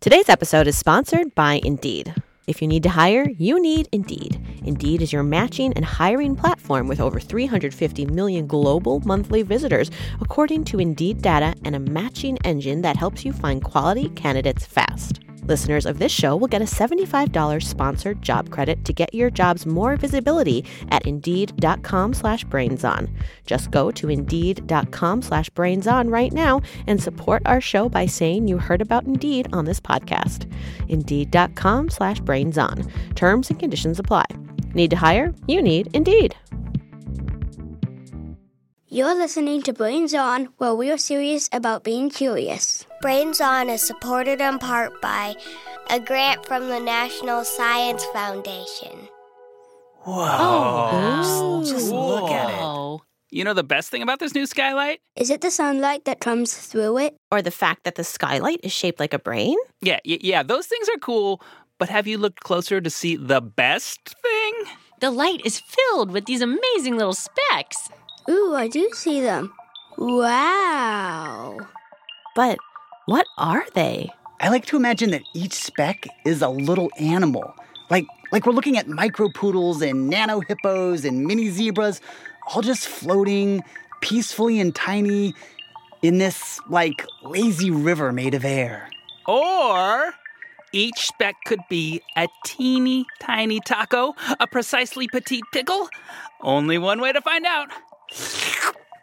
Today's 0.00 0.30
episode 0.30 0.66
is 0.66 0.78
sponsored 0.78 1.34
by 1.34 1.60
Indeed. 1.62 2.14
If 2.46 2.62
you 2.62 2.68
need 2.68 2.84
to 2.84 2.88
hire, 2.88 3.28
you 3.36 3.60
need 3.60 3.86
Indeed. 3.92 4.40
Indeed 4.64 5.02
is 5.02 5.12
your 5.12 5.22
matching 5.22 5.74
and 5.74 5.84
hiring 5.84 6.34
platform 6.34 6.88
with 6.88 7.00
over 7.00 7.20
350 7.20 8.06
million 8.06 8.46
global 8.46 9.00
monthly 9.00 9.42
visitors, 9.42 9.90
according 10.22 10.64
to 10.64 10.80
Indeed 10.80 11.20
data, 11.20 11.54
and 11.66 11.76
a 11.76 11.78
matching 11.78 12.38
engine 12.44 12.80
that 12.80 12.96
helps 12.96 13.26
you 13.26 13.34
find 13.34 13.62
quality 13.62 14.08
candidates 14.08 14.64
fast. 14.64 15.20
Listeners 15.42 15.86
of 15.86 15.98
this 15.98 16.12
show 16.12 16.36
will 16.36 16.46
get 16.48 16.62
a 16.62 16.66
$75 16.66 17.62
sponsored 17.62 18.22
job 18.22 18.50
credit 18.50 18.84
to 18.84 18.92
get 18.92 19.12
your 19.12 19.30
jobs 19.30 19.66
more 19.66 19.96
visibility 19.96 20.64
at 20.90 21.06
Indeed.com 21.06 22.14
slash 22.14 22.44
BrainsOn. 22.46 23.10
Just 23.46 23.70
go 23.70 23.90
to 23.90 24.08
Indeed.com 24.08 25.22
slash 25.22 25.50
BrainsOn 25.50 26.12
right 26.12 26.32
now 26.32 26.60
and 26.86 27.02
support 27.02 27.42
our 27.46 27.60
show 27.60 27.88
by 27.88 28.06
saying 28.06 28.46
you 28.46 28.58
heard 28.58 28.80
about 28.80 29.06
Indeed 29.06 29.48
on 29.52 29.64
this 29.64 29.80
podcast. 29.80 30.50
Indeed.com 30.88 31.90
slash 31.90 32.20
BrainsOn. 32.20 32.88
Terms 33.16 33.50
and 33.50 33.58
conditions 33.58 33.98
apply. 33.98 34.26
Need 34.74 34.90
to 34.90 34.96
hire? 34.96 35.34
You 35.48 35.62
need 35.62 35.88
Indeed. 35.94 36.36
You're 38.92 39.14
listening 39.14 39.62
to 39.62 39.72
Brains 39.72 40.14
On, 40.14 40.46
where 40.58 40.74
we 40.74 40.90
are 40.90 40.98
serious 40.98 41.48
about 41.52 41.84
being 41.84 42.10
curious. 42.10 42.84
Brains 43.00 43.40
On 43.40 43.70
is 43.70 43.82
supported 43.82 44.40
in 44.40 44.58
part 44.58 45.00
by 45.00 45.36
a 45.88 46.00
grant 46.00 46.44
from 46.44 46.68
the 46.68 46.80
National 46.80 47.44
Science 47.44 48.04
Foundation. 48.06 49.08
Whoa. 50.02 50.26
Oh, 50.28 51.60
just, 51.62 51.72
just 51.72 51.92
look 51.92 52.30
at 52.32 52.50
it. 52.50 53.00
You 53.30 53.44
know 53.44 53.54
the 53.54 53.62
best 53.62 53.90
thing 53.90 54.02
about 54.02 54.18
this 54.18 54.34
new 54.34 54.44
skylight? 54.44 54.98
Is 55.14 55.30
it 55.30 55.40
the 55.40 55.52
sunlight 55.52 56.04
that 56.06 56.18
comes 56.18 56.52
through 56.54 56.98
it? 56.98 57.16
Or 57.30 57.42
the 57.42 57.52
fact 57.52 57.84
that 57.84 57.94
the 57.94 58.02
skylight 58.02 58.58
is 58.64 58.72
shaped 58.72 58.98
like 58.98 59.14
a 59.14 59.20
brain? 59.20 59.56
Yeah, 59.80 60.00
y- 60.04 60.18
yeah, 60.20 60.42
those 60.42 60.66
things 60.66 60.88
are 60.88 60.98
cool, 60.98 61.40
but 61.78 61.88
have 61.90 62.08
you 62.08 62.18
looked 62.18 62.40
closer 62.40 62.80
to 62.80 62.90
see 62.90 63.14
the 63.14 63.40
best 63.40 64.16
thing? 64.20 64.52
The 64.98 65.12
light 65.12 65.42
is 65.44 65.60
filled 65.60 66.10
with 66.10 66.24
these 66.26 66.42
amazing 66.42 66.96
little 66.96 67.14
specks. 67.14 67.88
Ooh, 68.28 68.54
I 68.54 68.68
do 68.68 68.88
see 68.92 69.20
them. 69.20 69.52
Wow. 69.96 71.58
But 72.34 72.58
what 73.06 73.26
are 73.38 73.64
they? 73.74 74.10
I 74.40 74.48
like 74.48 74.66
to 74.66 74.76
imagine 74.76 75.10
that 75.10 75.22
each 75.34 75.52
speck 75.52 76.06
is 76.24 76.42
a 76.42 76.48
little 76.48 76.90
animal. 76.98 77.54
Like 77.90 78.06
like 78.32 78.46
we're 78.46 78.52
looking 78.52 78.78
at 78.78 78.88
micro 78.88 79.28
poodles 79.28 79.82
and 79.82 80.08
nano 80.08 80.40
hippos 80.40 81.04
and 81.04 81.26
mini 81.26 81.50
zebras, 81.50 82.00
all 82.46 82.62
just 82.62 82.86
floating 82.86 83.62
peacefully 84.00 84.60
and 84.60 84.74
tiny 84.74 85.34
in 86.02 86.18
this 86.18 86.60
like 86.68 87.04
lazy 87.22 87.70
river 87.70 88.12
made 88.12 88.34
of 88.34 88.44
air. 88.44 88.88
Or 89.26 90.14
each 90.72 91.08
speck 91.08 91.34
could 91.44 91.60
be 91.68 92.00
a 92.16 92.28
teeny 92.44 93.06
tiny 93.20 93.60
taco, 93.60 94.14
a 94.38 94.46
precisely 94.46 95.08
petite 95.08 95.44
pickle. 95.52 95.88
Only 96.40 96.78
one 96.78 97.00
way 97.00 97.12
to 97.12 97.20
find 97.20 97.44
out. 97.44 97.70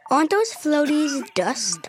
Aren't 0.09 0.29
those 0.29 0.51
floaties 0.53 1.33
dust? 1.33 1.87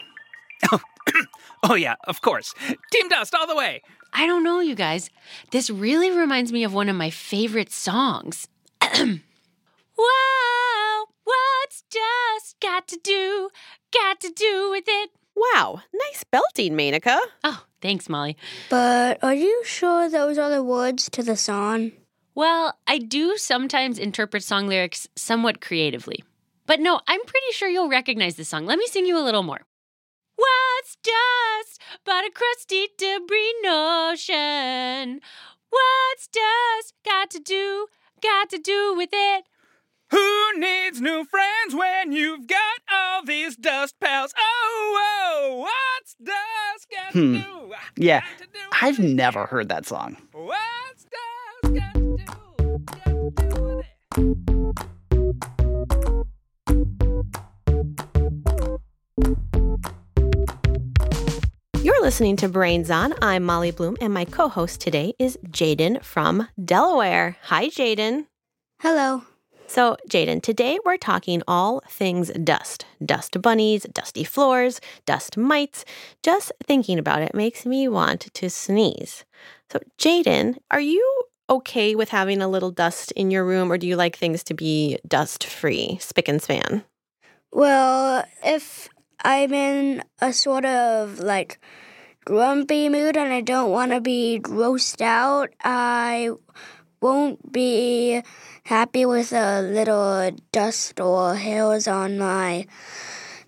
Oh, 0.73 0.81
oh 1.63 1.75
yeah, 1.75 1.95
of 2.05 2.21
course. 2.21 2.55
Team 2.93 3.09
Dust 3.09 3.35
all 3.35 3.47
the 3.47 3.57
way. 3.57 3.83
I 4.13 4.27
don't 4.27 4.43
know, 4.43 4.61
you 4.61 4.75
guys. 4.75 5.11
This 5.51 5.71
really 5.71 6.11
reminds 6.11 6.53
me 6.53 6.65
of 6.65 6.75
one 6.75 6.89
of 6.89 6.97
my 6.97 7.11
favorite 7.11 7.71
songs. 7.71 8.49
wow, 8.83 9.19
what's 11.25 11.85
dust 11.91 12.57
got 12.61 12.89
to 12.89 12.99
do? 13.03 13.51
Got 13.93 14.21
to 14.21 14.31
do 14.31 14.71
with 14.71 14.85
it? 14.87 15.11
Wow, 15.37 15.83
nice 15.95 16.25
belting, 16.25 16.75
Manica. 16.75 17.19
Oh, 17.45 17.65
thanks, 17.81 18.09
Molly. 18.09 18.37
But 18.69 19.23
are 19.23 19.35
you 19.35 19.63
sure 19.65 20.09
those 20.09 20.39
are 20.39 20.51
the 20.51 20.65
words 20.65 21.09
to 21.11 21.23
the 21.23 21.37
song? 21.37 21.93
Well, 22.35 22.77
I 22.87 22.99
do 22.99 23.37
sometimes 23.37 23.99
interpret 23.99 24.43
song 24.43 24.67
lyrics 24.67 25.07
somewhat 25.17 25.61
creatively. 25.61 26.25
But 26.69 26.79
no, 26.81 27.01
I'm 27.09 27.21
pretty 27.25 27.51
sure 27.53 27.69
you'll 27.69 27.89
recognize 27.89 28.37
this 28.37 28.49
song. 28.49 28.65
Let 28.67 28.79
me 28.79 28.87
sing 28.87 29.07
you 29.07 29.19
a 29.19 29.25
little 29.25 29.43
more. 29.43 29.63
What's 30.37 30.97
dust 31.03 31.81
but 32.05 32.25
a 32.25 32.31
crusty 32.31 32.89
debris 32.97 33.55
notion? 33.65 35.21
What's 35.71 36.29
dust 36.29 36.95
got 37.05 37.31
to 37.31 37.41
do, 37.41 37.87
got 38.23 38.49
to 38.51 38.59
do 38.59 38.95
with 38.97 39.11
it? 39.13 39.45
Who 40.11 40.59
needs 40.61 41.01
new 41.01 41.25
friends 41.25 41.75
when 41.75 42.13
you've 42.13 42.47
got 42.47 42.81
all 42.93 43.25
these 43.25 43.57
dust 43.57 43.95
pals? 44.01 44.33
Oh, 44.39 44.99
oh, 45.35 45.57
what's 45.59 46.15
dust 46.23 46.87
got 46.95 47.13
Hmm. 47.13 47.35
to 47.35 47.41
do? 47.41 47.75
Yeah, 47.97 48.21
to 48.21 48.45
do 48.45 48.59
I've 48.81 48.99
it? 48.99 49.03
never 49.03 49.47
heard 49.47 49.69
that 49.71 49.85
song. 49.87 50.17
What's 50.33 50.88
You're 61.89 62.03
listening 62.03 62.37
to 62.37 62.51
Brains 62.51 62.91
On. 62.91 63.15
I'm 63.23 63.45
Molly 63.45 63.71
Bloom, 63.71 63.97
and 63.99 64.13
my 64.13 64.27
co 64.27 64.51
host 64.51 64.79
today 64.79 65.15
is 65.19 65.39
Jaden 65.47 66.05
from 66.05 66.47
Delaware. 66.63 67.39
Hi, 67.45 67.69
Jaden. 67.69 68.27
Hello. 68.83 69.23
So, 69.69 69.97
Jaden, 70.07 70.43
today 70.43 70.79
we're 70.85 70.99
talking 70.99 71.43
all 71.49 71.83
things 71.89 72.29
dust 72.33 72.85
dust 73.03 73.41
bunnies, 73.41 73.85
dusty 73.91 74.23
floors, 74.23 74.83
dust 75.07 75.39
mites. 75.39 75.87
Just 76.23 76.53
thinking 76.63 76.99
about 76.99 77.23
it 77.23 77.35
makes 77.35 77.65
me 77.65 77.89
want 77.89 78.35
to 78.35 78.51
sneeze. 78.51 79.25
So, 79.73 79.81
Jaden, 79.97 80.59
are 80.71 80.83
you 80.83 81.23
okay 81.49 81.95
with 81.95 82.11
having 82.11 82.43
a 82.43 82.49
little 82.49 82.71
dust 82.71 83.13
in 83.13 83.31
your 83.31 83.47
room, 83.47 83.73
or 83.73 83.79
do 83.79 83.87
you 83.87 83.97
like 83.97 84.15
things 84.15 84.45
to 84.45 84.53
be 84.53 84.99
dust 85.09 85.43
free, 85.43 85.97
spick 86.03 86.29
and 86.29 86.43
span? 86.43 86.85
Well, 87.51 88.27
if 88.45 88.91
I'm 89.25 89.53
in 89.53 90.03
a 90.21 90.33
sort 90.33 90.65
of 90.65 91.19
like 91.19 91.59
grumpy 92.25 92.89
mood 92.89 93.17
and 93.17 93.33
I 93.33 93.41
don't 93.41 93.71
want 93.71 93.93
to 93.93 94.01
be 94.01 94.39
grossed 94.43 95.01
out, 95.01 95.51
I 95.65 96.31
won't 97.01 97.53
be 97.53 98.23
happy 98.65 99.07
with 99.07 99.33
a 99.33 99.63
little 99.63 100.31
dust 100.53 101.01
or 101.01 101.35
hairs 101.35 101.89
on 101.89 102.19
my 102.19 102.67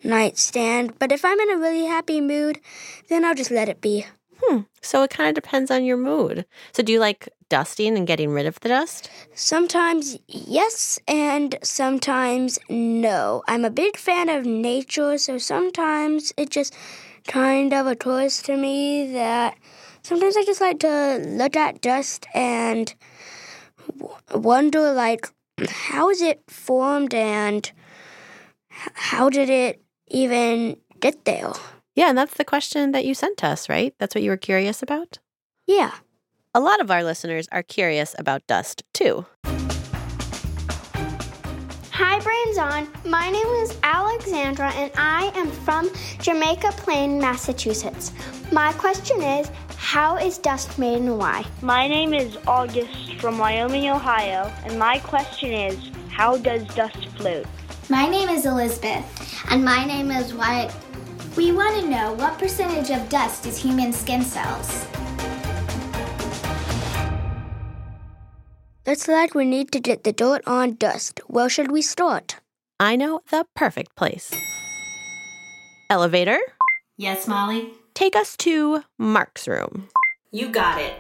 nightstand. 0.03 0.99
But 0.99 1.13
if 1.13 1.25
I'm 1.25 1.39
in 1.39 1.51
a 1.51 1.59
really 1.59 1.87
happy 1.87 2.21
mood, 2.21 2.61
then 3.09 3.25
I'll 3.25 3.35
just 3.35 3.51
let 3.51 3.69
it 3.69 3.81
be. 3.81 4.07
Hmm. 4.43 4.61
So, 4.81 5.03
it 5.03 5.11
kind 5.11 5.29
of 5.29 5.43
depends 5.43 5.71
on 5.71 5.85
your 5.85 5.97
mood. 5.97 6.47
So, 6.73 6.83
do 6.83 6.93
you 6.93 7.01
like 7.01 7.29
dusting 7.49 7.97
and 7.97 8.07
getting 8.07 8.31
rid 8.31 8.47
of 8.47 8.59
the 8.61 8.69
dust? 8.69 9.11
Sometimes 9.35 10.19
yes, 10.29 10.99
and 11.07 11.57
sometimes 11.63 12.59
no. 12.69 13.43
I'm 13.49 13.65
a 13.65 13.71
big 13.71 13.97
fan 13.97 14.29
of 14.29 14.47
nature, 14.47 15.19
so 15.19 15.39
sometimes 15.39 16.33
it 16.37 16.51
just 16.51 16.75
kind 17.27 17.73
of 17.75 17.87
occurs 17.87 18.41
to 18.43 18.57
me 18.57 19.13
that 19.13 19.57
sometimes 20.03 20.37
I 20.37 20.45
just 20.45 20.61
like 20.61 20.79
to 20.81 21.19
look 21.27 21.57
at 21.57 21.81
dust 21.83 22.27
and 22.35 22.95
wonder, 24.35 24.93
like, 24.93 25.27
how 25.69 26.09
is 26.11 26.23
it 26.23 26.43
formed 26.49 27.15
and 27.15 27.71
how 28.71 29.29
did 29.29 29.51
it 29.51 29.83
even 30.09 30.77
get 31.01 31.25
there? 31.25 31.53
Yeah, 31.95 32.09
and 32.09 32.19
that's 32.19 32.35
the 32.35 32.45
question 32.45 32.93
that 32.93 33.05
you 33.05 33.15
sent 33.15 33.43
us, 33.43 33.69
right? 33.69 33.95
That's 33.99 34.15
what 34.15 34.23
you 34.23 34.31
were 34.31 34.37
curious 34.37 34.83
about? 34.83 35.19
Yeah. 35.67 35.93
A 36.55 36.61
lot 36.61 36.81
of 36.81 36.91
our 36.91 37.03
listeners 37.05 37.49
are 37.53 37.63
curious 37.63 38.15
about 38.19 38.47
dust 38.47 38.83
too. 38.93 39.27
Hi, 41.93 42.19
Brains 42.21 42.59
On. 42.59 42.89
My 43.11 43.29
name 43.31 43.47
is 43.47 43.77
Alexandra, 43.83 44.71
and 44.73 44.91
I 44.97 45.31
am 45.35 45.51
from 45.51 45.91
Jamaica 46.21 46.73
Plain, 46.79 47.21
Massachusetts. 47.21 48.13
My 48.53 48.73
question 48.73 49.23
is 49.23 49.51
How 49.77 50.17
is 50.17 50.39
dust 50.39 50.79
made 50.79 51.03
and 51.03 51.19
why? 51.19 51.45
My 51.63 51.87
name 51.87 52.15
is 52.15 52.37
August 52.47 53.15
from 53.21 53.39
Wyoming, 53.39 53.91
Ohio, 53.91 54.53
and 54.65 54.79
my 54.79 54.99
question 55.01 55.53
is 55.53 55.91
how 56.09 56.37
does 56.37 56.63
dust 56.75 57.07
float? 57.17 57.47
My 57.89 58.07
name 58.07 58.29
is 58.29 58.45
Elizabeth. 58.45 59.05
And 59.51 59.65
my 59.65 59.85
name 59.87 60.11
is 60.11 60.35
Wyatt. 60.35 60.75
We 61.37 61.53
want 61.53 61.81
to 61.81 61.89
know 61.89 62.13
what 62.15 62.39
percentage 62.39 62.91
of 62.91 63.09
dust 63.09 63.47
is 63.47 63.57
human 63.57 63.93
skin 63.93 64.23
cells? 64.23 64.87
Looks 68.87 69.07
like 69.07 69.35
we 69.35 69.45
need 69.45 69.71
to 69.73 69.81
get 69.81 70.03
the 70.05 70.13
dirt 70.13 70.43
on 70.47 70.75
dust. 70.75 71.21
Where 71.29 71.49
should 71.49 71.71
we 71.71 71.83
start? 71.83 72.37
I 72.81 72.97
know 72.97 73.21
the 73.31 73.47
perfect 73.55 73.95
place. 73.95 74.33
Elevator, 75.89 76.39
Yes, 76.97 77.27
Molly? 77.29 77.71
take 77.95 78.17
us 78.17 78.37
to 78.39 78.83
Mark's 78.99 79.47
room. 79.47 79.89
You 80.33 80.49
got 80.49 80.81
it. 80.81 80.95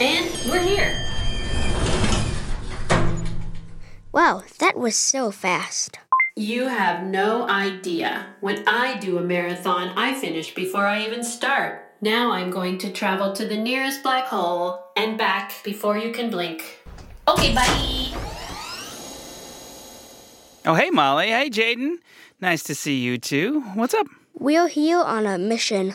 And 0.00 0.26
we're 0.50 0.62
here. 0.62 1.02
Wow, 4.12 4.42
that 4.58 4.76
was 4.76 4.96
so 4.96 5.30
fast. 5.30 5.98
You 6.38 6.68
have 6.68 7.02
no 7.02 7.48
idea. 7.48 8.26
When 8.40 8.62
I 8.68 8.98
do 8.98 9.16
a 9.16 9.22
marathon, 9.22 9.96
I 9.96 10.12
finish 10.12 10.54
before 10.54 10.84
I 10.84 11.02
even 11.06 11.24
start. 11.24 11.94
Now 12.02 12.32
I'm 12.32 12.50
going 12.50 12.76
to 12.80 12.92
travel 12.92 13.32
to 13.32 13.46
the 13.46 13.56
nearest 13.56 14.02
black 14.02 14.26
hole 14.26 14.84
and 14.98 15.16
back 15.16 15.54
before 15.64 15.96
you 15.96 16.12
can 16.12 16.28
blink. 16.28 16.84
Okay, 17.26 17.54
buddy. 17.54 18.12
Oh, 20.66 20.74
hey, 20.74 20.90
Molly. 20.90 21.28
Hey, 21.28 21.48
Jaden. 21.48 22.00
Nice 22.38 22.62
to 22.64 22.74
see 22.74 22.98
you 22.98 23.16
too. 23.16 23.62
What's 23.72 23.94
up? 23.94 24.06
We're 24.38 24.68
here 24.68 25.00
on 25.00 25.24
a 25.24 25.38
mission. 25.38 25.94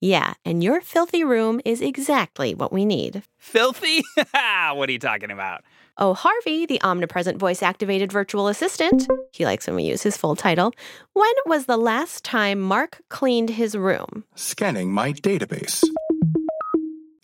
Yeah, 0.00 0.32
and 0.46 0.64
your 0.64 0.80
filthy 0.80 1.22
room 1.22 1.60
is 1.66 1.82
exactly 1.82 2.54
what 2.54 2.72
we 2.72 2.86
need. 2.86 3.24
Filthy? 3.36 4.02
what 4.16 4.88
are 4.88 4.92
you 4.92 4.98
talking 4.98 5.30
about? 5.30 5.64
Oh, 5.98 6.14
Harvey, 6.14 6.64
the 6.64 6.80
omnipresent 6.82 7.38
voice 7.38 7.62
activated 7.62 8.10
virtual 8.10 8.48
assistant, 8.48 9.06
he 9.32 9.44
likes 9.44 9.66
when 9.66 9.76
we 9.76 9.82
use 9.82 10.02
his 10.02 10.16
full 10.16 10.34
title. 10.34 10.72
When 11.12 11.32
was 11.44 11.66
the 11.66 11.76
last 11.76 12.24
time 12.24 12.60
Mark 12.60 13.02
cleaned 13.10 13.50
his 13.50 13.76
room? 13.76 14.24
Scanning 14.34 14.90
my 14.90 15.12
database. 15.12 15.84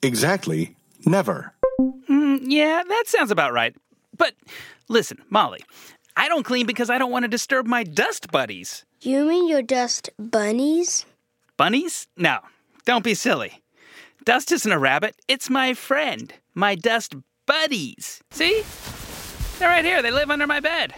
Exactly, 0.02 0.76
never. 1.06 1.54
Mm, 2.10 2.40
yeah, 2.42 2.82
that 2.86 3.04
sounds 3.06 3.30
about 3.30 3.54
right. 3.54 3.74
But 4.16 4.34
listen, 4.88 5.22
Molly, 5.30 5.60
I 6.14 6.28
don't 6.28 6.44
clean 6.44 6.66
because 6.66 6.90
I 6.90 6.98
don't 6.98 7.10
want 7.10 7.22
to 7.24 7.28
disturb 7.28 7.66
my 7.66 7.84
dust 7.84 8.30
buddies. 8.30 8.84
You 9.00 9.24
mean 9.24 9.48
your 9.48 9.62
dust 9.62 10.10
bunnies? 10.18 11.06
Bunnies? 11.56 12.06
No, 12.18 12.40
don't 12.84 13.04
be 13.04 13.14
silly. 13.14 13.62
Dust 14.24 14.52
isn't 14.52 14.70
a 14.70 14.78
rabbit, 14.78 15.16
it's 15.26 15.48
my 15.48 15.72
friend, 15.72 16.34
my 16.54 16.74
dust 16.74 17.14
buddies. 17.48 18.22
See? 18.30 18.62
They're 19.58 19.68
right 19.68 19.84
here. 19.84 20.02
They 20.02 20.12
live 20.12 20.30
under 20.30 20.46
my 20.46 20.60
bed. 20.60 20.94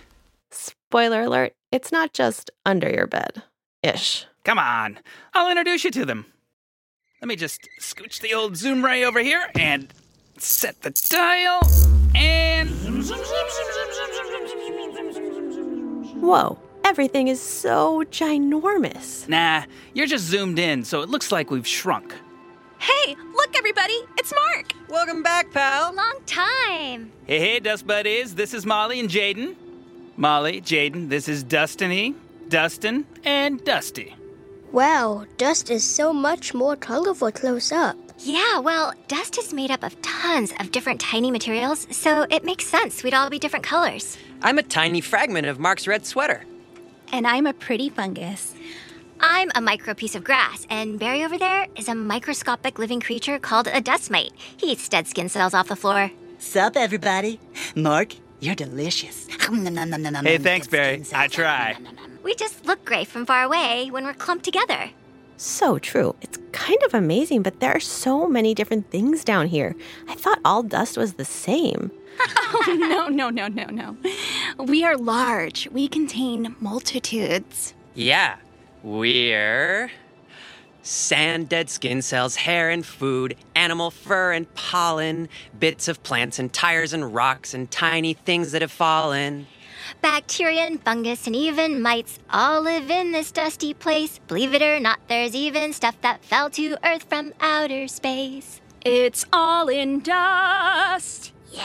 Spoiler 0.51 1.23
alert, 1.23 1.55
it's 1.73 1.93
not 1.93 2.13
just 2.13 2.51
under 2.67 2.91
your 2.91 3.07
bed. 3.07 3.43
Ish. 3.83 4.27
Come 4.45 4.59
on. 4.59 4.99
I'll 5.33 5.49
introduce 5.49 5.85
you 5.85 5.91
to 5.93 6.05
them. 6.05 6.27
Let 7.23 7.29
me 7.29 7.37
just 7.37 7.69
scooch 7.81 8.21
the 8.21 8.35
old 8.35 8.57
zoom 8.57 8.85
ray 8.85 9.05
over 9.05 9.21
here 9.21 9.47
and 9.59 9.93
set 10.39 10.83
the 10.83 10.91
dial 11.09 11.61
and. 12.15 12.69
Whoa, 16.21 16.59
everything 16.85 17.29
is 17.29 17.41
so 17.41 18.03
ginormous. 18.11 19.29
Nah, 19.29 19.65
you're 19.95 20.07
just 20.07 20.25
zoomed 20.25 20.59
in, 20.59 20.85
so 20.85 21.03
it 21.03 21.09
looks 21.09 21.31
like 21.31 21.51
we've 21.51 21.67
shrunk. 21.67 22.15
Hey, 22.81 23.15
look, 23.35 23.59
everybody, 23.59 23.93
it's 24.17 24.33
Mark. 24.33 24.73
Welcome 24.89 25.23
back, 25.23 25.53
pal. 25.53 25.95
Long 25.95 26.17
time. 26.25 27.13
Hey, 27.27 27.39
hey, 27.39 27.61
Dust 27.61 27.87
Buddies. 27.87 28.37
This 28.37 28.55
is 28.55 28.65
Molly 28.65 28.99
and 28.99 29.11
Jaden. 29.11 29.55
Molly, 30.17 30.63
Jaden, 30.63 31.11
this 31.11 31.29
is 31.29 31.45
Dustiny, 31.45 32.15
Dustin, 32.49 33.05
and 33.23 33.63
Dusty. 33.65 34.17
Wow, 34.73 35.27
dust 35.37 35.71
is 35.71 35.85
so 35.85 36.15
much 36.15 36.55
more 36.55 36.75
colorful 36.75 37.31
close 37.31 37.71
up. 37.71 37.99
Yeah, 38.19 38.61
well, 38.61 38.95
dust 39.09 39.37
is 39.37 39.53
made 39.53 39.71
up 39.71 39.83
of 39.85 40.01
tons 40.01 40.55
of 40.59 40.73
different 40.73 41.03
tiny 41.03 41.31
materials, 41.31 41.87
so 41.91 42.27
it 42.31 42.45
makes 42.45 42.67
sense 42.67 43.03
we'd 43.03 43.13
all 43.13 43.29
be 43.29 43.39
different 43.39 43.67
colors. 43.67 44.17
I'm 44.41 44.59
a 44.59 44.63
tiny 44.63 45.03
fragment 45.03 45.47
of 45.47 45.59
Mark's 45.59 45.87
red 45.87 46.07
sweater. 46.07 46.47
And 47.13 47.27
I'm 47.27 47.47
a 47.47 47.53
pretty 47.53 47.91
fungus. 47.91 48.55
I'm 49.23 49.51
a 49.55 49.61
micro 49.61 49.93
piece 49.93 50.15
of 50.15 50.25
grass, 50.25 50.67
and 50.71 50.99
Barry 50.99 51.25
over 51.25 51.37
there 51.37 51.67
is 51.77 51.89
a 51.89 51.95
microscopic 51.95 52.79
living 52.79 53.01
creature 53.01 53.39
called 53.39 53.69
a 53.69 53.81
dust 53.81 54.11
mite. 54.11 54.33
He 54.57 54.73
eats 54.73 54.89
dead 54.89 55.07
skin 55.07 55.29
cells 55.29 55.53
off 55.53 55.69
the 55.69 55.77
floor. 55.77 56.11
Sup, 56.39 56.75
everybody? 56.75 57.39
Mark, 57.77 58.15
you're 58.41 58.55
delicious. 58.55 59.29
Hey, 59.29 60.39
thanks, 60.39 60.69
Barry. 60.69 61.05
I 61.13 61.29
try. 61.29 61.77
We 62.23 62.35
just 62.35 62.65
look 62.65 62.83
great 62.87 63.09
from 63.09 63.27
far 63.27 63.43
away 63.43 63.91
when 63.91 64.05
we're 64.05 64.15
clumped 64.15 64.45
together. 64.47 64.91
So 65.37 65.79
true. 65.79 66.17
It's 66.23 66.39
kind 66.53 66.83
of 66.85 66.95
amazing, 66.95 67.43
but 67.43 67.61
there 67.61 67.73
are 67.73 67.81
so 67.81 68.27
many 68.27 68.55
different 68.55 68.91
things 68.91 69.23
down 69.23 69.49
here. 69.49 69.77
I 70.09 70.15
thought 70.15 70.39
all 70.45 70.63
dust 70.63 70.97
was 70.97 71.15
the 71.15 71.25
same. 71.27 71.91
oh, 72.37 72.77
no, 72.79 73.09
no, 73.09 73.29
no, 73.29 73.49
no, 73.49 73.67
no. 73.67 73.97
We 74.59 74.83
are 74.85 74.97
large. 74.97 75.69
We 75.71 75.89
contain 75.89 76.57
multitudes. 76.61 77.75
Yeah, 77.95 78.37
we're 78.83 79.91
sand, 80.83 81.49
dead 81.49 81.71
skin 81.71 82.03
cells, 82.03 82.37
hair 82.37 82.71
and 82.71 82.85
food, 82.85 83.37
animal 83.55 83.91
fur 83.91 84.33
and 84.33 84.53
pollen, 84.55 85.29
bits 85.59 85.89
of 85.89 86.03
plants 86.03 86.39
and 86.39 86.53
tires 86.53 86.93
and 86.93 87.15
rocks 87.15 87.55
and 87.55 87.71
tiny 87.71 88.15
things 88.15 88.53
that 88.53 88.63
have 88.63 88.73
fallen. 88.73 89.47
Bacteria 90.03 90.63
and 90.63 90.83
fungus 90.83 91.27
and 91.27 91.35
even 91.35 91.83
mites 91.83 92.19
all 92.31 92.63
live 92.63 92.91
in 92.91 93.13
this 93.13 93.33
dusty 93.33 93.75
place. 93.75 94.19
Believe 94.29 94.55
it 94.55 94.63
or 94.63 94.81
not, 94.81 95.01
there's 95.09 95.35
even 95.35 95.73
stuff 95.73 96.01
that 96.03 96.25
fell 96.25 96.49
to 96.51 96.77
Earth 96.85 97.05
from 97.09 97.33
outer 97.41 97.89
space. 97.89 98.61
It's 98.83 99.27
all 99.33 99.69
in 99.69 100.01
dust. 100.01 101.33
Yeah. 101.53 101.65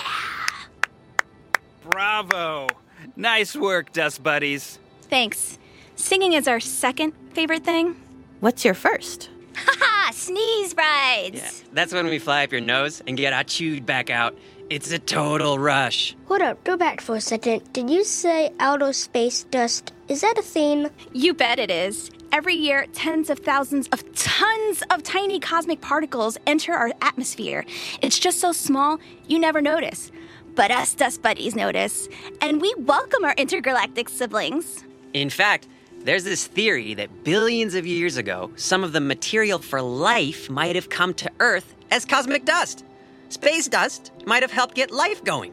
Bravo. 1.89 2.67
Nice 3.15 3.55
work, 3.55 3.93
Dust 3.93 4.21
Buddies. 4.23 4.79
Thanks. 5.03 5.57
Singing 6.05 6.33
is 6.33 6.47
our 6.47 6.59
second 6.59 7.13
favorite 7.33 7.63
thing. 7.63 7.95
What's 8.39 8.63
your 8.63 8.75
first? 8.75 9.31
Haha, 9.55 10.11
sneeze 10.11 10.75
rides. 10.77 11.41
Yeah, 11.41 11.49
that's 11.73 11.93
when 11.93 12.05
we 12.05 12.19
fly 12.19 12.43
up 12.43 12.51
your 12.51 12.61
nose 12.61 13.01
and 13.07 13.17
get 13.17 13.33
our 13.33 13.43
chewed 13.43 13.87
back 13.87 14.11
out. 14.11 14.37
It's 14.69 14.91
a 14.91 14.99
total 14.99 15.57
rush. 15.57 16.15
Hold 16.27 16.41
up, 16.41 16.63
go 16.63 16.77
back 16.77 17.01
for 17.01 17.15
a 17.15 17.21
second. 17.21 17.73
Did 17.73 17.89
you 17.89 18.03
say 18.03 18.51
outer 18.59 18.93
space 18.93 19.45
dust? 19.45 19.93
Is 20.07 20.21
that 20.21 20.37
a 20.37 20.43
theme? 20.43 20.89
You 21.11 21.33
bet 21.33 21.57
it 21.57 21.71
is. 21.71 22.11
Every 22.31 22.53
year, 22.53 22.85
tens 22.93 23.31
of 23.31 23.39
thousands 23.39 23.87
of 23.87 24.03
tons 24.13 24.83
of 24.91 25.01
tiny 25.01 25.39
cosmic 25.39 25.81
particles 25.81 26.37
enter 26.45 26.73
our 26.73 26.91
atmosphere. 27.01 27.65
It's 28.03 28.19
just 28.19 28.39
so 28.39 28.51
small, 28.51 28.99
you 29.25 29.39
never 29.39 29.59
notice. 29.59 30.11
But 30.53 30.69
us 30.69 30.93
dust 30.93 31.23
buddies 31.23 31.55
notice, 31.55 32.07
and 32.41 32.61
we 32.61 32.75
welcome 32.77 33.25
our 33.25 33.33
intergalactic 33.39 34.07
siblings. 34.07 34.83
In 35.13 35.31
fact, 35.31 35.67
there's 36.05 36.23
this 36.23 36.45
theory 36.45 36.93
that 36.93 37.23
billions 37.23 37.73
of 37.73 37.85
years 37.87 38.15
ago, 38.15 38.51
some 38.55 38.83
of 38.83 38.93
the 38.93 39.01
material 39.01 39.57
for 39.57 39.81
life 39.81 40.49
might 40.51 40.75
have 40.75 40.89
come 40.89 41.15
to 41.15 41.31
Earth 41.39 41.73
as 41.89 42.05
cosmic 42.05 42.45
dust. 42.45 42.85
Space 43.29 43.67
dust 43.67 44.11
might 44.25 44.43
have 44.43 44.51
helped 44.51 44.75
get 44.75 44.91
life 44.91 45.23
going. 45.23 45.51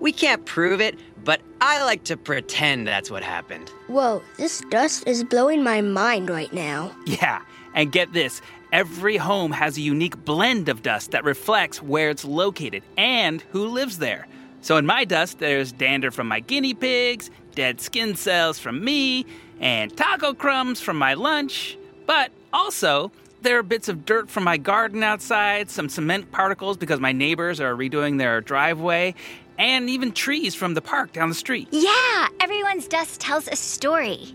We 0.00 0.10
can't 0.12 0.46
prove 0.46 0.80
it, 0.80 0.98
but 1.22 1.42
I 1.60 1.84
like 1.84 2.04
to 2.04 2.16
pretend 2.16 2.86
that's 2.86 3.10
what 3.10 3.22
happened. 3.22 3.68
Whoa, 3.88 4.22
this 4.38 4.62
dust 4.70 5.06
is 5.06 5.22
blowing 5.22 5.62
my 5.62 5.82
mind 5.82 6.30
right 6.30 6.52
now. 6.52 6.96
Yeah, 7.04 7.42
and 7.74 7.92
get 7.92 8.14
this 8.14 8.40
every 8.72 9.18
home 9.18 9.52
has 9.52 9.76
a 9.76 9.82
unique 9.82 10.24
blend 10.24 10.68
of 10.70 10.80
dust 10.82 11.10
that 11.10 11.24
reflects 11.24 11.82
where 11.82 12.08
it's 12.08 12.24
located 12.24 12.82
and 12.96 13.42
who 13.50 13.66
lives 13.66 13.98
there. 13.98 14.26
So 14.62 14.76
in 14.76 14.86
my 14.86 15.04
dust, 15.04 15.40
there's 15.40 15.72
dander 15.72 16.10
from 16.10 16.28
my 16.28 16.40
guinea 16.40 16.74
pigs, 16.74 17.30
dead 17.54 17.80
skin 17.80 18.14
cells 18.14 18.58
from 18.58 18.82
me, 18.82 19.26
and 19.60 19.96
taco 19.96 20.34
crumbs 20.34 20.80
from 20.80 20.96
my 20.96 21.14
lunch. 21.14 21.76
But 22.06 22.32
also, 22.52 23.12
there 23.42 23.58
are 23.58 23.62
bits 23.62 23.88
of 23.88 24.04
dirt 24.04 24.28
from 24.28 24.44
my 24.44 24.56
garden 24.56 25.02
outside, 25.02 25.70
some 25.70 25.88
cement 25.88 26.32
particles 26.32 26.76
because 26.76 27.00
my 27.00 27.12
neighbors 27.12 27.60
are 27.60 27.74
redoing 27.74 28.18
their 28.18 28.40
driveway, 28.40 29.14
and 29.58 29.88
even 29.88 30.12
trees 30.12 30.54
from 30.54 30.74
the 30.74 30.80
park 30.80 31.12
down 31.12 31.28
the 31.28 31.34
street. 31.34 31.68
Yeah, 31.70 32.28
everyone's 32.40 32.88
dust 32.88 33.20
tells 33.20 33.46
a 33.48 33.56
story. 33.56 34.34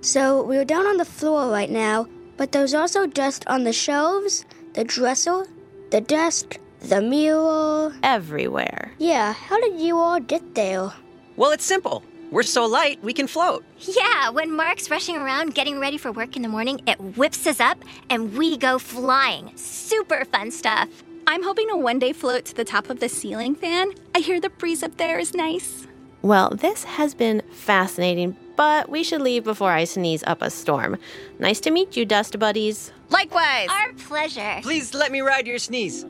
So 0.00 0.42
we're 0.42 0.64
down 0.64 0.86
on 0.86 0.96
the 0.96 1.04
floor 1.04 1.50
right 1.50 1.70
now, 1.70 2.06
but 2.36 2.52
there's 2.52 2.72
also 2.72 3.06
dust 3.06 3.44
on 3.46 3.64
the 3.64 3.72
shelves, 3.72 4.46
the 4.72 4.84
dresser, 4.84 5.46
the 5.90 6.00
desk, 6.00 6.58
the 6.80 7.02
mirror. 7.02 7.92
Everywhere. 8.02 8.92
Yeah, 8.98 9.34
how 9.34 9.60
did 9.60 9.78
you 9.78 9.98
all 9.98 10.20
get 10.20 10.54
there? 10.54 10.92
Well, 11.36 11.50
it's 11.50 11.64
simple. 11.64 12.02
We're 12.30 12.44
so 12.44 12.64
light, 12.64 13.02
we 13.02 13.12
can 13.12 13.26
float. 13.26 13.64
Yeah, 13.80 14.30
when 14.30 14.54
Mark's 14.54 14.88
rushing 14.88 15.16
around 15.16 15.54
getting 15.54 15.80
ready 15.80 15.98
for 15.98 16.12
work 16.12 16.36
in 16.36 16.42
the 16.42 16.48
morning, 16.48 16.80
it 16.86 17.00
whips 17.16 17.44
us 17.44 17.58
up 17.58 17.78
and 18.08 18.36
we 18.38 18.56
go 18.56 18.78
flying. 18.78 19.50
Super 19.56 20.24
fun 20.26 20.52
stuff. 20.52 20.88
I'm 21.26 21.42
hoping 21.42 21.68
to 21.70 21.76
one 21.76 21.98
day 21.98 22.12
float 22.12 22.44
to 22.46 22.54
the 22.54 22.64
top 22.64 22.88
of 22.88 23.00
the 23.00 23.08
ceiling 23.08 23.56
fan. 23.56 23.90
I 24.14 24.20
hear 24.20 24.40
the 24.40 24.48
breeze 24.50 24.84
up 24.84 24.96
there 24.96 25.18
is 25.18 25.34
nice. 25.34 25.88
Well, 26.22 26.50
this 26.50 26.84
has 26.84 27.14
been 27.14 27.42
fascinating, 27.50 28.36
but 28.54 28.88
we 28.88 29.02
should 29.02 29.22
leave 29.22 29.42
before 29.42 29.72
I 29.72 29.82
sneeze 29.82 30.22
up 30.24 30.40
a 30.40 30.50
storm. 30.50 30.98
Nice 31.40 31.58
to 31.60 31.72
meet 31.72 31.96
you, 31.96 32.04
Dust 32.04 32.38
Buddies. 32.38 32.92
Likewise. 33.08 33.68
Our 33.70 33.92
pleasure. 33.94 34.58
Please 34.62 34.94
let 34.94 35.10
me 35.10 35.20
ride 35.20 35.48
your 35.48 35.58
sneeze. 35.58 36.04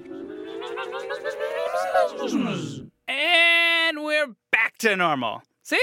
And 3.08 4.04
we're 4.04 4.34
back 4.50 4.76
to 4.78 4.96
normal. 4.96 5.42
See? 5.62 5.78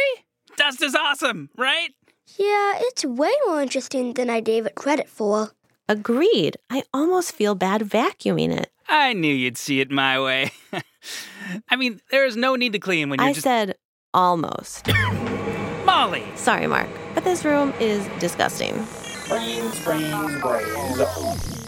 Dust 0.57 0.81
is 0.81 0.95
awesome, 0.95 1.49
right? 1.55 1.89
Yeah, 2.37 2.73
it's 2.77 3.05
way 3.05 3.31
more 3.45 3.61
interesting 3.61 4.13
than 4.13 4.29
I 4.29 4.39
gave 4.41 4.65
it 4.65 4.75
credit 4.75 5.07
for. 5.07 5.51
Agreed. 5.87 6.57
I 6.69 6.83
almost 6.93 7.31
feel 7.31 7.55
bad 7.55 7.81
vacuuming 7.81 8.51
it. 8.57 8.71
I 8.89 9.13
knew 9.13 9.33
you'd 9.33 9.57
see 9.57 9.79
it 9.81 9.91
my 9.91 10.19
way. 10.19 10.51
I 11.69 11.75
mean, 11.75 12.01
there 12.11 12.25
is 12.25 12.35
no 12.35 12.55
need 12.55 12.73
to 12.73 12.79
clean 12.79 13.09
when 13.09 13.19
you're 13.19 13.29
I 13.29 13.33
just. 13.33 13.43
said 13.43 13.75
almost. 14.13 14.87
Molly! 15.85 16.23
Sorry, 16.35 16.67
Mark. 16.67 16.89
But 17.13 17.23
this 17.23 17.45
room 17.45 17.73
is 17.79 18.05
disgusting. 18.19 18.73
Brains, 19.27 19.83
brains, 19.83 20.41
brains. 20.41 21.67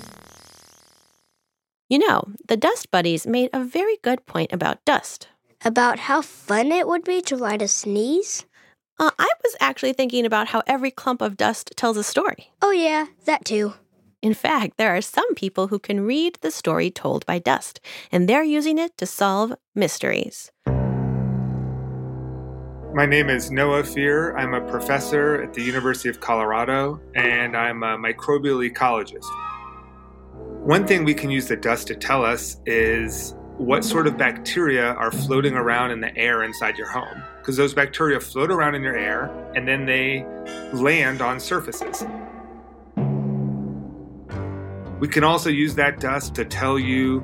You 1.90 2.00
know, 2.00 2.24
the 2.48 2.58
Dust 2.58 2.92
Buddies 2.92 3.26
made 3.26 3.50
a 3.54 3.64
very 3.64 3.98
good 4.04 4.26
point 4.26 4.52
about 4.52 4.84
dust. 4.86 5.28
About 5.64 6.00
how 6.00 6.22
fun 6.22 6.72
it 6.72 6.88
would 6.88 7.04
be 7.04 7.22
to 7.24 7.36
write 7.36 7.62
a 7.62 7.68
sneeze? 7.68 8.46
Uh, 9.00 9.12
I 9.18 9.32
was 9.46 9.56
actually 9.62 9.94
thinking 9.94 10.26
about 10.26 10.50
how 10.50 10.62
every 10.68 10.92
clump 10.92 11.22
of 11.22 11.38
dust 11.38 11.72
tells 11.78 11.96
a 11.96 12.04
story. 12.04 12.52
Oh, 12.62 12.72
yeah, 12.72 13.06
that 13.24 13.46
too. 13.46 13.76
In 14.22 14.34
fact, 14.34 14.76
there 14.76 14.94
are 14.94 15.02
some 15.02 15.34
people 15.36 15.68
who 15.68 15.80
can 15.80 16.02
read 16.02 16.38
the 16.42 16.52
story 16.52 16.92
told 16.92 17.26
by 17.26 17.40
dust, 17.40 17.80
and 18.12 18.28
they're 18.28 18.44
using 18.44 18.78
it 18.78 18.98
to 18.98 19.06
solve 19.06 19.54
mysteries. 19.74 20.52
My 22.94 23.06
name 23.06 23.30
is 23.30 23.50
Noah 23.50 23.84
Fierer. 23.84 24.38
I'm 24.38 24.54
a 24.54 24.60
professor 24.70 25.42
at 25.44 25.54
the 25.54 25.64
University 25.64 26.10
of 26.10 26.20
Colorado, 26.20 27.00
and 27.16 27.56
I'm 27.56 27.84
a 27.84 27.98
microbial 27.98 28.70
ecologist. 28.70 29.24
One 30.66 30.86
thing 30.86 31.06
we 31.06 31.14
can 31.14 31.32
use 31.32 31.48
the 31.48 31.56
dust 31.56 31.88
to 31.88 31.96
tell 31.96 32.26
us 32.26 32.58
is 32.66 33.34
what 33.56 33.86
sort 33.86 34.08
of 34.08 34.18
bacteria 34.18 34.94
are 34.96 35.12
floating 35.12 35.54
around 35.54 35.92
in 35.92 36.02
the 36.02 36.14
air 36.18 36.44
inside 36.44 36.78
your 36.78 36.90
home. 36.90 37.24
Because 37.50 37.58
those 37.58 37.74
bacteria 37.74 38.20
float 38.20 38.52
around 38.52 38.76
in 38.76 38.84
your 38.84 38.96
air 38.96 39.32
and 39.56 39.68
then 39.68 39.84
they 39.84 40.24
land 40.72 41.20
on 41.20 41.40
surfaces. 41.40 42.06
We 45.00 45.08
can 45.08 45.24
also 45.24 45.50
use 45.50 45.74
that 45.74 46.00
dust 46.00 46.36
to 46.36 46.46
tell 46.46 46.78
you 46.78 47.22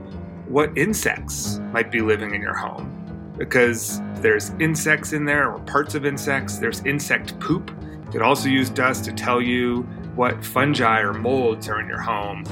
what 0.47 0.75
insects 0.75 1.59
might 1.71 1.91
be 1.91 2.01
living 2.01 2.33
in 2.33 2.41
your 2.41 2.55
home. 2.55 3.33
Because 3.37 4.01
there's 4.15 4.49
insects 4.59 5.13
in 5.13 5.25
there 5.25 5.51
or 5.51 5.59
parts 5.59 5.93
of 5.93 6.07
insects, 6.07 6.57
there's 6.57 6.83
insect 6.85 7.39
poop. 7.39 7.69
You 8.05 8.11
could 8.11 8.23
also 8.23 8.49
use 8.49 8.71
dust 8.71 9.05
to 9.05 9.13
tell 9.13 9.39
you 9.39 9.83
what 10.15 10.43
fungi 10.43 11.01
or 11.01 11.13
molds 11.13 11.69
are 11.69 11.79
in 11.79 11.87
your 11.87 12.01
home. 12.01 12.45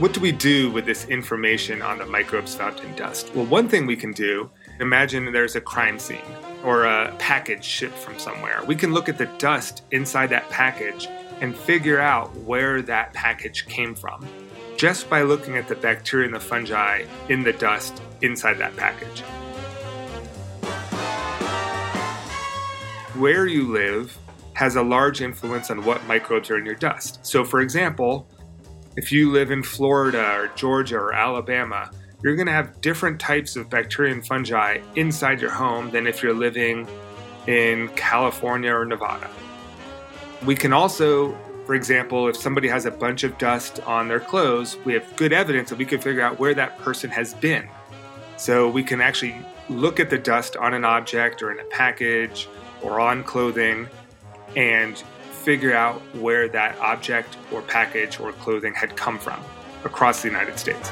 What 0.00 0.12
do 0.12 0.18
we 0.18 0.32
do 0.32 0.72
with 0.72 0.84
this 0.84 1.06
information 1.06 1.80
on 1.80 1.98
the 1.98 2.04
microbes 2.04 2.56
found 2.56 2.80
in 2.80 2.96
dust? 2.96 3.32
Well, 3.32 3.46
one 3.46 3.68
thing 3.68 3.86
we 3.86 3.94
can 3.94 4.10
do 4.10 4.50
imagine 4.80 5.32
there's 5.32 5.56
a 5.56 5.60
crime 5.60 5.98
scene 5.98 6.20
or 6.64 6.84
a 6.84 7.14
package 7.18 7.64
shipped 7.64 7.96
from 7.96 8.18
somewhere. 8.18 8.62
We 8.66 8.74
can 8.74 8.92
look 8.92 9.08
at 9.08 9.18
the 9.18 9.26
dust 9.38 9.82
inside 9.90 10.28
that 10.28 10.48
package 10.50 11.08
and 11.40 11.56
figure 11.56 12.00
out 12.00 12.34
where 12.38 12.82
that 12.82 13.12
package 13.12 13.66
came 13.66 13.94
from 13.94 14.26
just 14.76 15.08
by 15.08 15.22
looking 15.22 15.56
at 15.56 15.68
the 15.68 15.74
bacteria 15.76 16.26
and 16.26 16.34
the 16.34 16.40
fungi 16.40 17.04
in 17.28 17.42
the 17.42 17.52
dust 17.52 18.02
inside 18.22 18.54
that 18.54 18.76
package. 18.76 19.20
Where 23.16 23.46
you 23.46 23.70
live 23.72 24.18
has 24.54 24.76
a 24.76 24.82
large 24.82 25.20
influence 25.20 25.70
on 25.70 25.84
what 25.84 26.04
microbes 26.06 26.50
are 26.50 26.58
in 26.58 26.66
your 26.66 26.74
dust. 26.74 27.24
So, 27.24 27.44
for 27.44 27.60
example, 27.60 28.28
if 28.96 29.12
you 29.12 29.30
live 29.30 29.50
in 29.50 29.62
Florida 29.62 30.36
or 30.36 30.48
Georgia 30.54 30.96
or 30.96 31.12
Alabama, 31.12 31.90
you're 32.24 32.36
going 32.36 32.46
to 32.46 32.52
have 32.52 32.80
different 32.80 33.20
types 33.20 33.54
of 33.54 33.68
bacteria 33.68 34.10
and 34.10 34.26
fungi 34.26 34.78
inside 34.96 35.42
your 35.42 35.50
home 35.50 35.90
than 35.90 36.06
if 36.06 36.22
you're 36.22 36.32
living 36.32 36.88
in 37.46 37.86
California 37.88 38.72
or 38.72 38.86
Nevada. 38.86 39.28
We 40.46 40.54
can 40.54 40.72
also, 40.72 41.36
for 41.66 41.74
example, 41.74 42.26
if 42.28 42.36
somebody 42.36 42.66
has 42.68 42.86
a 42.86 42.90
bunch 42.90 43.24
of 43.24 43.36
dust 43.36 43.80
on 43.80 44.08
their 44.08 44.20
clothes, 44.20 44.78
we 44.86 44.94
have 44.94 45.16
good 45.16 45.34
evidence 45.34 45.68
that 45.68 45.76
we 45.76 45.84
can 45.84 46.00
figure 46.00 46.22
out 46.22 46.38
where 46.38 46.54
that 46.54 46.78
person 46.78 47.10
has 47.10 47.34
been. 47.34 47.68
So 48.38 48.70
we 48.70 48.82
can 48.82 49.02
actually 49.02 49.36
look 49.68 50.00
at 50.00 50.08
the 50.08 50.18
dust 50.18 50.56
on 50.56 50.72
an 50.72 50.84
object 50.86 51.42
or 51.42 51.52
in 51.52 51.60
a 51.60 51.64
package 51.64 52.48
or 52.80 53.00
on 53.00 53.22
clothing 53.22 53.86
and 54.56 54.96
figure 55.30 55.74
out 55.74 56.00
where 56.16 56.48
that 56.48 56.78
object 56.78 57.36
or 57.52 57.60
package 57.60 58.18
or 58.18 58.32
clothing 58.32 58.72
had 58.72 58.96
come 58.96 59.18
from 59.18 59.38
across 59.84 60.22
the 60.22 60.28
United 60.28 60.58
States. 60.58 60.90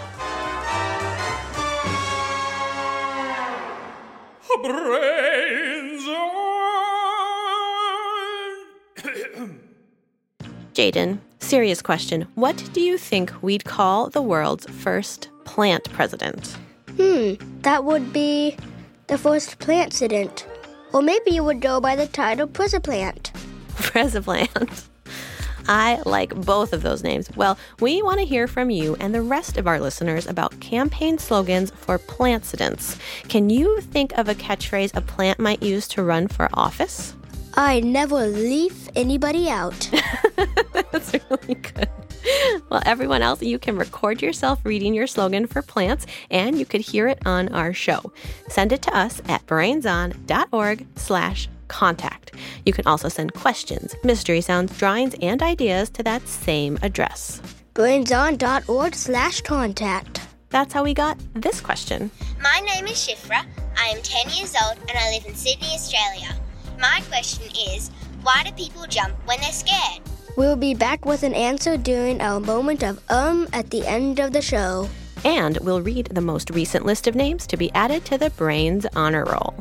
Brains 4.63 6.03
Jaden, 10.75 11.19
serious 11.41 11.83
question. 11.83 12.29
What 12.37 12.71
do 12.73 12.81
you 12.81 12.97
think 12.97 13.33
we'd 13.43 13.65
call 13.65 14.09
the 14.09 14.23
world's 14.23 14.67
first 14.67 15.31
plant 15.45 15.93
president? 15.93 16.57
Hmm, 16.97 17.33
that 17.63 17.85
would 17.85 18.13
be 18.13 18.57
the 19.09 19.19
first 19.19 19.59
plant 19.59 19.91
president. 19.91 20.47
Or 20.93 21.03
maybe 21.03 21.33
you 21.33 21.43
would 21.43 21.61
go 21.61 21.81
by 21.81 21.97
the 21.97 22.07
title 22.07 22.47
President. 22.47 23.33
President. 23.77 24.89
I 25.69 26.01
like 26.05 26.35
both 26.35 26.73
of 26.73 26.83
those 26.83 27.03
names. 27.03 27.31
Well, 27.37 27.59
we 27.81 28.03
want 28.03 28.21
to 28.21 28.27
hear 28.27 28.47
from 28.47 28.71
you 28.71 28.97
and 29.01 29.15
the 29.15 29.23
rest 29.23 29.57
of 29.57 29.67
our 29.67 29.81
listeners 29.81 30.27
about 30.27 30.59
campaign 30.61 31.19
slogans 31.19 31.71
for 31.71 31.99
plantsidents. 31.99 32.99
Can 33.29 33.51
you 33.51 33.81
think 33.81 34.17
of 34.19 34.29
a 34.29 34.35
catchphrase 34.35 34.97
a 34.97 35.01
plant 35.01 35.39
might 35.39 35.63
use 35.63 35.89
to 35.89 36.03
run 36.03 36.29
for 36.29 36.49
office? 36.55 37.15
I 37.55 37.81
never 37.81 38.27
leave 38.27 38.89
anybody 38.97 39.51
out. 39.51 39.91
That's 40.91 41.13
really 41.13 41.55
good. 41.55 41.89
Well, 42.71 42.83
everyone 42.87 43.23
else, 43.23 43.43
you 43.43 43.59
can 43.59 43.77
record 43.77 44.23
yourself 44.23 44.61
reading 44.65 44.95
your 44.95 45.07
slogan 45.07 45.47
for 45.47 45.61
plants, 45.61 46.07
and 46.31 46.59
you 46.59 46.65
could 46.65 46.81
hear 46.81 47.09
it 47.09 47.19
on 47.27 47.49
our 47.49 47.75
show. 47.75 48.13
Send 48.49 48.73
it 48.73 48.83
to 48.83 48.97
us 48.97 49.21
at 49.29 49.45
brainson.org 49.47 50.87
slash 50.97 51.49
contact. 51.73 52.33
You 52.67 52.73
can 52.73 52.87
also 52.87 53.09
send 53.09 53.35
questions, 53.35 53.97
mystery 54.05 54.41
sounds, 54.41 54.79
drawings, 54.79 55.15
and 55.21 55.43
ideas 55.43 55.91
to 55.91 56.03
that 56.05 56.29
same 56.29 56.79
address. 56.83 57.41
brainson.org 57.75 58.95
slash 58.95 59.41
contact. 59.41 60.21
That's 60.51 60.75
how 60.75 60.85
we 60.85 60.93
got 60.93 61.17
this 61.35 61.61
question. 61.61 62.11
My 62.43 62.61
name 62.61 62.87
is 62.87 62.99
Shifra. 62.99 63.45
I 63.79 63.87
am 63.89 64.03
10 64.03 64.37
years 64.37 64.55
old 64.63 64.77
and 64.89 64.99
I 64.99 65.11
live 65.11 65.25
in 65.25 65.35
Sydney, 65.35 65.69
Australia. 65.69 66.37
My 66.79 67.01
question 67.09 67.49
is 67.71 67.91
why 68.23 68.43
do 68.45 68.53
people 68.53 68.85
jump 68.87 69.15
when 69.25 69.41
they're 69.41 69.51
scared? 69.51 70.03
We'll 70.37 70.57
be 70.57 70.75
back 70.75 71.05
with 71.07 71.23
an 71.23 71.35
answer 71.35 71.77
during 71.77 72.21
our 72.21 72.39
moment 72.41 72.83
of 72.83 73.01
um 73.11 73.49
at 73.53 73.71
the 73.71 73.87
end 73.87 74.21
of 74.21 74.33
the 74.33 74.43
show. 74.43 74.89
And 75.25 75.59
we'll 75.63 75.81
read 75.81 76.09
the 76.13 76.21
most 76.21 76.51
recent 76.51 76.85
list 76.85 77.07
of 77.07 77.15
names 77.15 77.47
to 77.47 77.57
be 77.57 77.71
added 77.73 78.05
to 78.07 78.19
the 78.19 78.31
Brains 78.31 78.87
Honor 78.95 79.25
Roll. 79.25 79.55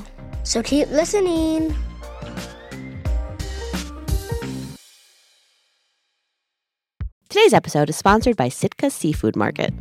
So 0.43 0.61
keep 0.61 0.89
listening. 0.89 1.75
Today's 7.31 7.53
episode 7.53 7.89
is 7.89 7.95
sponsored 7.95 8.35
by 8.35 8.49
Sitka 8.49 8.89
Seafood 8.89 9.37
Market. 9.37 9.73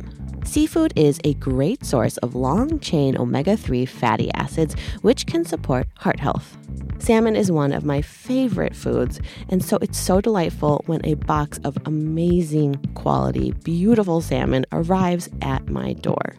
Seafood 0.45 0.93
is 0.95 1.19
a 1.25 1.33
great 1.33 1.85
source 1.85 2.15
of 2.19 2.33
long 2.33 2.79
chain 2.79 3.17
omega 3.17 3.57
3 3.57 3.85
fatty 3.85 4.33
acids, 4.35 4.73
which 5.01 5.25
can 5.25 5.43
support 5.43 5.85
heart 5.97 6.17
health. 6.17 6.57
Salmon 6.99 7.35
is 7.35 7.51
one 7.51 7.73
of 7.73 7.83
my 7.83 8.01
favorite 8.01 8.73
foods, 8.73 9.19
and 9.49 9.61
so 9.61 9.77
it's 9.81 9.99
so 9.99 10.21
delightful 10.21 10.81
when 10.85 11.05
a 11.05 11.15
box 11.15 11.59
of 11.65 11.77
amazing 11.83 12.75
quality, 12.93 13.51
beautiful 13.65 14.21
salmon 14.21 14.65
arrives 14.71 15.27
at 15.41 15.67
my 15.67 15.91
door. 15.91 16.37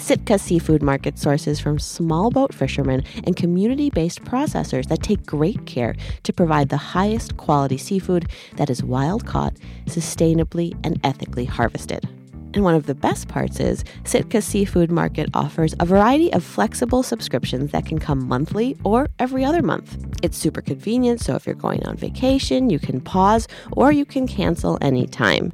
Sitka 0.00 0.38
Seafood 0.38 0.82
Market 0.82 1.18
sources 1.18 1.60
from 1.60 1.78
small 1.78 2.30
boat 2.30 2.54
fishermen 2.54 3.04
and 3.24 3.36
community 3.36 3.90
based 3.90 4.24
processors 4.24 4.88
that 4.88 5.02
take 5.02 5.26
great 5.26 5.66
care 5.66 5.94
to 6.22 6.32
provide 6.32 6.70
the 6.70 6.76
highest 6.76 7.36
quality 7.36 7.76
seafood 7.76 8.26
that 8.56 8.70
is 8.70 8.82
wild 8.82 9.26
caught, 9.26 9.54
sustainably, 9.84 10.74
and 10.84 10.98
ethically 11.04 11.44
harvested. 11.44 12.08
And 12.54 12.64
one 12.64 12.74
of 12.74 12.86
the 12.86 12.94
best 12.94 13.28
parts 13.28 13.60
is 13.60 13.84
Sitka 14.04 14.42
Seafood 14.42 14.90
Market 14.90 15.28
offers 15.34 15.74
a 15.78 15.84
variety 15.84 16.32
of 16.32 16.42
flexible 16.42 17.02
subscriptions 17.02 17.70
that 17.70 17.86
can 17.86 17.98
come 17.98 18.26
monthly 18.26 18.76
or 18.82 19.08
every 19.20 19.44
other 19.44 19.62
month. 19.62 19.96
It's 20.22 20.36
super 20.36 20.62
convenient, 20.62 21.20
so 21.20 21.36
if 21.36 21.46
you're 21.46 21.54
going 21.54 21.84
on 21.86 21.96
vacation, 21.96 22.70
you 22.70 22.80
can 22.80 23.00
pause 23.00 23.46
or 23.72 23.92
you 23.92 24.04
can 24.04 24.26
cancel 24.26 24.78
anytime. 24.80 25.52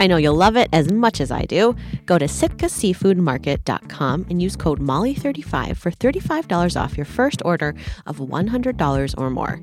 I 0.00 0.06
know 0.06 0.16
you'll 0.16 0.34
love 0.34 0.56
it 0.56 0.70
as 0.72 0.90
much 0.90 1.20
as 1.20 1.30
I 1.30 1.42
do. 1.42 1.76
Go 2.06 2.18
to 2.18 2.24
sitkaseafoodmarket.com 2.24 4.26
and 4.30 4.42
use 4.42 4.56
code 4.56 4.80
MOLLY35 4.80 5.76
for 5.76 5.90
$35 5.90 6.80
off 6.80 6.96
your 6.96 7.04
first 7.04 7.42
order 7.44 7.74
of 8.06 8.16
$100 8.16 9.14
or 9.18 9.30
more. 9.30 9.60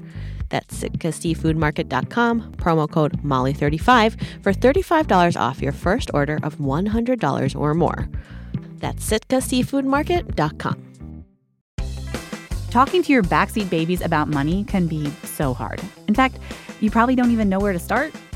That's 0.49 0.81
sitkaseafoodmarket.com, 0.81 2.53
promo 2.53 2.89
code 2.89 3.21
MOLLY35 3.23 4.43
for 4.43 4.53
$35 4.53 5.39
off 5.39 5.61
your 5.61 5.73
first 5.73 6.11
order 6.13 6.39
of 6.43 6.55
$100 6.57 7.59
or 7.59 7.73
more. 7.73 8.07
That's 8.77 9.09
sitkaseafoodmarket.com. 9.09 10.83
Talking 12.69 13.01
to 13.01 13.11
your 13.11 13.23
backseat 13.23 13.71
babies 13.71 14.01
about 14.01 14.27
money 14.27 14.63
can 14.65 14.85
be 14.87 15.09
so 15.23 15.55
hard. 15.55 15.81
In 16.07 16.13
fact, 16.13 16.37
you 16.79 16.91
probably 16.91 17.15
don't 17.15 17.31
even 17.31 17.49
know 17.49 17.59
where 17.59 17.73
to 17.73 17.79
start. 17.79 18.13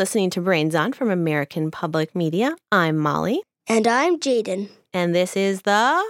listening 0.00 0.30
to 0.30 0.40
Brains 0.40 0.74
On 0.74 0.94
from 0.94 1.10
American 1.10 1.70
Public 1.70 2.16
Media. 2.16 2.56
I'm 2.72 2.96
Molly. 2.96 3.42
And 3.66 3.86
I'm 3.86 4.18
Jaden. 4.18 4.70
And 4.94 5.14
this 5.14 5.36
is 5.36 5.60
the. 5.60 6.02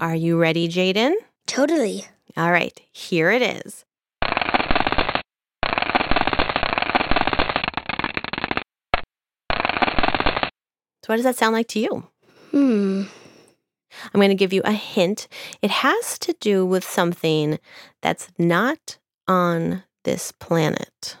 Are 0.00 0.16
you 0.16 0.36
ready, 0.36 0.68
Jaden? 0.68 1.12
Totally. 1.46 2.04
All 2.36 2.50
right, 2.50 2.76
here 2.90 3.30
it 3.30 3.42
is. 3.42 3.84
So, 11.04 11.12
what 11.12 11.14
does 11.14 11.22
that 11.22 11.36
sound 11.36 11.52
like 11.52 11.68
to 11.68 11.78
you? 11.78 12.08
Hmm. 12.50 13.04
I'm 14.12 14.18
going 14.20 14.28
to 14.30 14.34
give 14.34 14.52
you 14.52 14.62
a 14.64 14.72
hint. 14.72 15.28
It 15.62 15.70
has 15.70 16.18
to 16.20 16.34
do 16.40 16.64
with 16.66 16.84
something 16.84 17.58
that's 18.02 18.28
not 18.38 18.98
on 19.28 19.82
this 20.04 20.32
planet. 20.32 21.16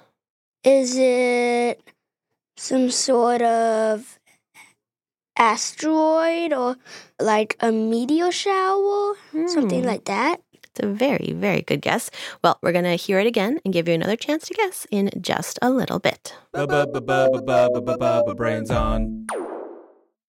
Is 0.64 0.96
it 0.96 1.80
some 2.56 2.90
sort 2.90 3.42
of 3.42 4.18
asteroid 5.36 6.52
or 6.52 6.76
like 7.20 7.56
a 7.60 7.70
meteor 7.72 8.32
shower? 8.32 9.14
Something 9.46 9.82
Hmm. 9.82 9.86
like 9.88 10.04
that? 10.06 10.40
It's 10.52 10.80
a 10.84 10.86
very, 10.88 11.32
very 11.32 11.62
good 11.62 11.80
guess. 11.80 12.10
Well, 12.44 12.58
we're 12.62 12.72
going 12.72 12.84
to 12.84 12.96
hear 12.96 13.18
it 13.18 13.26
again 13.26 13.60
and 13.64 13.72
give 13.72 13.88
you 13.88 13.94
another 13.94 14.16
chance 14.16 14.46
to 14.48 14.54
guess 14.54 14.86
in 14.90 15.10
just 15.20 15.58
a 15.62 15.70
little 15.70 15.98
bit. 15.98 16.34
Brains 18.36 18.70
on. 18.70 19.26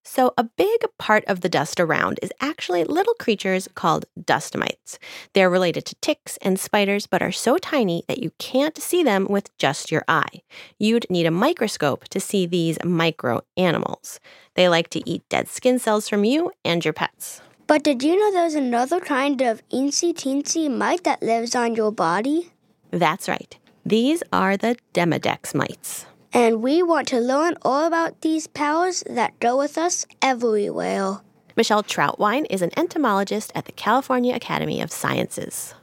So, 0.09 0.33
a 0.37 0.45
big 0.45 0.85
part 0.97 1.25
of 1.25 1.41
the 1.41 1.49
dust 1.49 1.81
around 1.81 2.17
is 2.21 2.31
actually 2.39 2.85
little 2.85 3.13
creatures 3.15 3.67
called 3.75 4.05
dust 4.25 4.55
mites. 4.55 4.97
They're 5.33 5.49
related 5.49 5.83
to 5.85 5.95
ticks 5.95 6.37
and 6.41 6.57
spiders, 6.57 7.05
but 7.07 7.21
are 7.21 7.33
so 7.33 7.57
tiny 7.57 8.03
that 8.07 8.23
you 8.23 8.31
can't 8.39 8.81
see 8.81 9.03
them 9.03 9.27
with 9.29 9.55
just 9.57 9.91
your 9.91 10.05
eye. 10.07 10.43
You'd 10.79 11.05
need 11.09 11.25
a 11.25 11.41
microscope 11.45 12.05
to 12.05 12.21
see 12.21 12.45
these 12.45 12.77
micro 12.85 13.41
animals. 13.57 14.21
They 14.55 14.69
like 14.69 14.89
to 14.91 15.07
eat 15.07 15.27
dead 15.27 15.49
skin 15.49 15.77
cells 15.77 16.07
from 16.07 16.23
you 16.23 16.51
and 16.63 16.85
your 16.85 16.93
pets. 16.93 17.41
But 17.67 17.83
did 17.83 18.01
you 18.01 18.17
know 18.17 18.31
there's 18.31 18.55
another 18.55 19.01
kind 19.01 19.41
of 19.41 19.61
eensy 19.69 20.13
teensy 20.13 20.73
mite 20.73 21.03
that 21.03 21.21
lives 21.21 21.53
on 21.53 21.75
your 21.75 21.91
body? 21.91 22.53
That's 22.91 23.27
right. 23.27 23.57
These 23.85 24.23
are 24.31 24.55
the 24.55 24.77
Demodex 24.93 25.53
mites. 25.53 26.05
And 26.37 26.61
we 26.61 26.83
want 26.83 27.07
to 27.07 27.19
learn 27.19 27.55
all 27.63 27.87
about 27.87 28.21
these 28.21 28.45
powers 28.45 29.03
that 29.09 29.39
go 29.39 29.57
with 29.57 29.75
us 29.75 30.05
everywhere. 30.21 31.21
Michelle 31.55 31.81
Trautwein 31.81 32.45
is 32.51 32.61
an 32.61 32.69
entomologist 32.77 33.51
at 33.55 33.65
the 33.65 33.71
California 33.71 34.35
Academy 34.35 34.79
of 34.79 34.91
Sciences. 34.91 35.73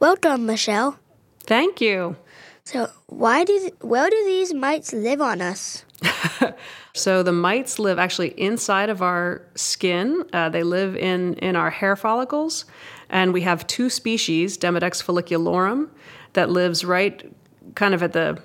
Welcome, 0.00 0.46
Michelle. 0.46 0.98
Thank 1.44 1.80
you. 1.80 2.16
So, 2.64 2.90
why 3.06 3.44
do 3.44 3.56
th- 3.56 3.74
where 3.82 4.10
do 4.10 4.24
these 4.24 4.52
mites 4.52 4.92
live 4.92 5.20
on 5.20 5.40
us? 5.40 5.84
So 6.92 7.22
the 7.22 7.32
mites 7.32 7.78
live 7.78 8.00
actually 8.00 8.30
inside 8.30 8.90
of 8.90 9.00
our 9.00 9.42
skin. 9.54 10.24
Uh, 10.32 10.48
they 10.48 10.64
live 10.64 10.96
in 10.96 11.34
in 11.34 11.54
our 11.54 11.70
hair 11.70 11.94
follicles, 11.94 12.64
and 13.08 13.32
we 13.32 13.42
have 13.42 13.64
two 13.68 13.88
species, 13.88 14.58
Demodex 14.58 15.00
folliculorum, 15.00 15.88
that 16.32 16.50
lives 16.50 16.84
right 16.84 17.32
kind 17.76 17.94
of 17.94 18.02
at 18.02 18.12
the 18.12 18.42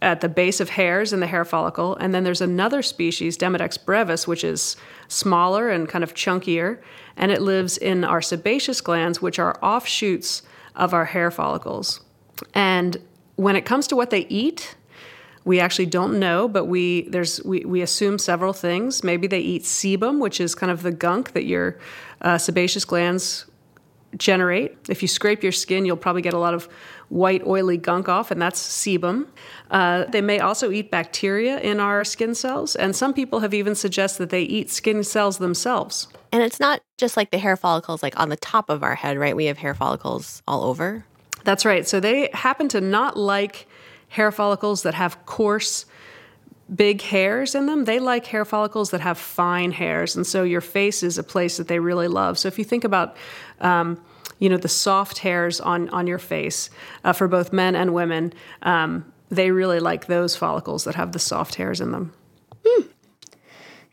at 0.00 0.20
the 0.20 0.28
base 0.28 0.60
of 0.60 0.70
hairs 0.70 1.12
in 1.12 1.20
the 1.20 1.26
hair 1.26 1.44
follicle, 1.44 1.96
and 1.96 2.14
then 2.14 2.24
there's 2.24 2.40
another 2.40 2.82
species, 2.82 3.36
Demodex 3.36 3.84
brevis, 3.84 4.28
which 4.28 4.44
is 4.44 4.76
smaller 5.08 5.70
and 5.70 5.88
kind 5.88 6.04
of 6.04 6.14
chunkier, 6.14 6.78
and 7.16 7.32
it 7.32 7.42
lives 7.42 7.76
in 7.76 8.04
our 8.04 8.22
sebaceous 8.22 8.80
glands, 8.80 9.20
which 9.20 9.38
are 9.38 9.58
offshoots 9.62 10.42
of 10.76 10.94
our 10.94 11.06
hair 11.06 11.30
follicles. 11.30 12.00
And 12.54 12.96
when 13.36 13.56
it 13.56 13.64
comes 13.64 13.86
to 13.88 13.96
what 13.96 14.10
they 14.10 14.26
eat, 14.28 14.76
we 15.44 15.60
actually 15.60 15.86
don't 15.86 16.18
know, 16.18 16.46
but 16.46 16.66
we 16.66 17.08
there's 17.08 17.42
we, 17.42 17.64
we 17.64 17.80
assume 17.80 18.18
several 18.18 18.52
things. 18.52 19.02
Maybe 19.02 19.26
they 19.26 19.40
eat 19.40 19.62
sebum, 19.62 20.20
which 20.20 20.40
is 20.40 20.54
kind 20.54 20.70
of 20.70 20.82
the 20.82 20.92
gunk 20.92 21.32
that 21.32 21.44
your 21.44 21.78
uh, 22.20 22.36
sebaceous 22.38 22.84
glands 22.84 23.46
generate. 24.16 24.76
If 24.88 25.02
you 25.02 25.08
scrape 25.08 25.42
your 25.42 25.52
skin, 25.52 25.84
you'll 25.84 25.96
probably 25.96 26.22
get 26.22 26.34
a 26.34 26.38
lot 26.38 26.54
of 26.54 26.68
white, 27.08 27.42
oily 27.46 27.76
gunk 27.76 28.08
off, 28.08 28.30
and 28.30 28.40
that's 28.40 28.60
sebum. 28.60 29.26
Uh, 29.70 30.04
they 30.04 30.20
may 30.20 30.40
also 30.40 30.70
eat 30.70 30.90
bacteria 30.90 31.58
in 31.60 31.80
our 31.80 32.04
skin 32.04 32.34
cells, 32.34 32.76
and 32.76 32.94
some 32.94 33.12
people 33.12 33.40
have 33.40 33.54
even 33.54 33.74
suggested 33.74 34.24
that 34.24 34.30
they 34.30 34.42
eat 34.42 34.70
skin 34.70 35.04
cells 35.04 35.38
themselves. 35.38 36.08
And 36.32 36.42
it's 36.42 36.60
not 36.60 36.80
just 36.98 37.16
like 37.16 37.30
the 37.30 37.38
hair 37.38 37.56
follicles 37.56 38.02
like 38.02 38.18
on 38.18 38.28
the 38.28 38.36
top 38.36 38.68
of 38.70 38.82
our 38.82 38.94
head, 38.94 39.18
right? 39.18 39.34
We 39.34 39.46
have 39.46 39.58
hair 39.58 39.74
follicles 39.74 40.42
all 40.46 40.64
over. 40.64 41.04
That's 41.44 41.64
right. 41.64 41.88
So 41.88 42.00
they 42.00 42.28
happen 42.34 42.68
to 42.68 42.80
not 42.80 43.16
like 43.16 43.66
hair 44.08 44.30
follicles 44.32 44.82
that 44.82 44.94
have 44.94 45.24
coarse, 45.26 45.86
big 46.74 47.00
hairs 47.02 47.54
in 47.54 47.66
them. 47.66 47.84
They 47.84 47.98
like 47.98 48.26
hair 48.26 48.44
follicles 48.44 48.90
that 48.90 49.00
have 49.00 49.18
fine 49.18 49.72
hairs. 49.72 50.16
And 50.16 50.26
so 50.26 50.42
your 50.42 50.60
face 50.60 51.02
is 51.02 51.18
a 51.18 51.22
place 51.22 51.56
that 51.56 51.68
they 51.68 51.78
really 51.78 52.08
love. 52.08 52.38
So 52.38 52.48
if 52.48 52.58
you 52.58 52.64
think 52.64 52.84
about, 52.84 53.16
um, 53.60 54.02
you 54.38 54.48
know, 54.48 54.56
the 54.56 54.68
soft 54.68 55.18
hairs 55.18 55.60
on, 55.60 55.88
on 55.90 56.06
your 56.06 56.18
face 56.18 56.70
uh, 57.04 57.12
for 57.12 57.28
both 57.28 57.52
men 57.52 57.74
and 57.74 57.94
women, 57.94 58.32
um, 58.62 59.10
they 59.30 59.50
really 59.50 59.80
like 59.80 60.06
those 60.06 60.36
follicles 60.36 60.84
that 60.84 60.94
have 60.94 61.12
the 61.12 61.18
soft 61.18 61.54
hairs 61.56 61.80
in 61.80 61.92
them. 61.92 62.12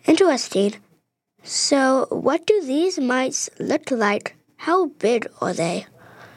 Interesting. 0.07 0.75
So, 1.43 2.07
what 2.09 2.45
do 2.45 2.61
these 2.63 2.99
mites 2.99 3.49
look 3.59 3.91
like? 3.91 4.35
How 4.57 4.87
big 4.87 5.27
are 5.41 5.53
they? 5.53 5.87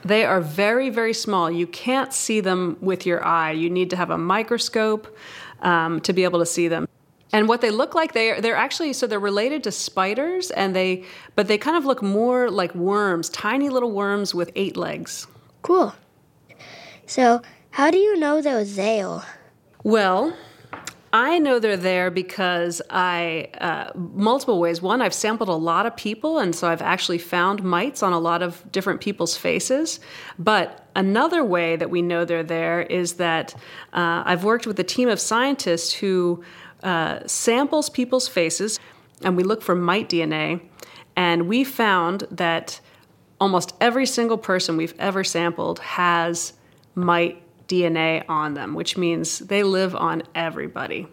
They 0.05 0.25
are 0.25 0.41
very, 0.41 0.91
very 0.91 1.13
small. 1.13 1.51
You 1.51 1.67
can't 1.67 2.13
see 2.13 2.41
them 2.41 2.77
with 2.81 3.05
your 3.05 3.25
eye. 3.25 3.53
You 3.53 3.69
need 3.69 3.91
to 3.91 3.97
have 3.97 4.11
a 4.11 4.19
microscope 4.19 5.17
um, 5.63 6.01
to 6.01 6.13
be 6.13 6.25
able 6.25 6.39
to 6.39 6.47
see 6.47 6.69
them. 6.69 6.89
And 7.33 7.49
what 7.49 7.61
they 7.61 7.71
look 7.71 7.95
like, 7.95 8.13
they're 8.15 8.41
they're 8.41 8.57
actually 8.57 8.93
so 8.95 9.07
they're 9.07 9.21
related 9.21 9.63
to 9.65 9.73
spiders, 9.73 10.51
and 10.51 10.75
they 10.75 11.05
but 11.35 11.47
they 11.47 11.59
kind 11.59 11.77
of 11.77 11.85
look 11.85 12.03
more 12.03 12.51
like 12.51 12.75
worms, 12.75 13.29
tiny 13.29 13.69
little 13.69 13.93
worms 13.93 14.35
with 14.35 14.51
eight 14.55 14.77
legs. 14.77 15.27
Cool. 15.63 15.95
So, 17.07 17.43
how 17.71 17.91
do 17.91 17.99
you 17.99 18.19
know 18.19 18.41
they're 18.41 18.65
there? 18.65 19.21
Well, 19.85 20.35
I 21.13 21.39
know 21.39 21.59
they're 21.59 21.77
there 21.77 22.11
because 22.11 22.83
I, 22.91 23.49
uh, 23.61 23.93
multiple 23.95 24.61
ways. 24.61 24.83
One, 24.83 25.01
I've 25.01 25.15
sampled 25.15 25.49
a 25.49 25.55
lot 25.55 25.87
of 25.87 25.97
people, 25.97 26.39
and 26.39 26.55
so 26.55 26.69
I've 26.69 26.83
actually 26.83 27.19
found 27.19 27.63
mites 27.63 28.03
on 28.03 28.13
a 28.13 28.19
lot 28.19 28.43
of 28.43 28.71
different 28.71 29.01
people's 29.01 29.37
faces. 29.37 30.01
But 30.39 30.87
another 30.95 31.43
way 31.43 31.77
that 31.77 31.89
we 31.89 32.03
know 32.03 32.25
they're 32.25 32.43
there 32.43 32.83
is 32.83 33.15
that 33.15 33.55
uh, 33.95 34.23
I've 34.27 34.45
worked 34.45 34.67
with 34.67 34.79
a 34.81 34.85
team 34.85 35.09
of 35.09 35.19
scientists 35.19 35.95
who 35.95 36.43
uh, 36.83 37.21
samples 37.27 37.89
people's 37.89 38.29
faces, 38.29 38.79
and 39.23 39.37
we 39.37 39.45
look 39.45 39.63
for 39.63 39.75
mite 39.75 40.11
DNA. 40.11 40.61
And 41.17 41.49
we 41.49 41.65
found 41.65 42.27
that 42.31 42.81
almost 43.41 43.75
every 43.81 44.07
single 44.07 44.39
person 44.39 44.77
we've 44.77 44.95
ever 44.99 45.25
sampled 45.25 45.79
has 45.81 46.53
mite 46.95 47.43
DNA 47.69 48.25
on 48.29 48.55
them, 48.55 48.75
which 48.75 48.97
means 48.97 49.39
they 49.39 49.63
live 49.63 49.95
on 49.95 50.23
everybody. 50.35 51.07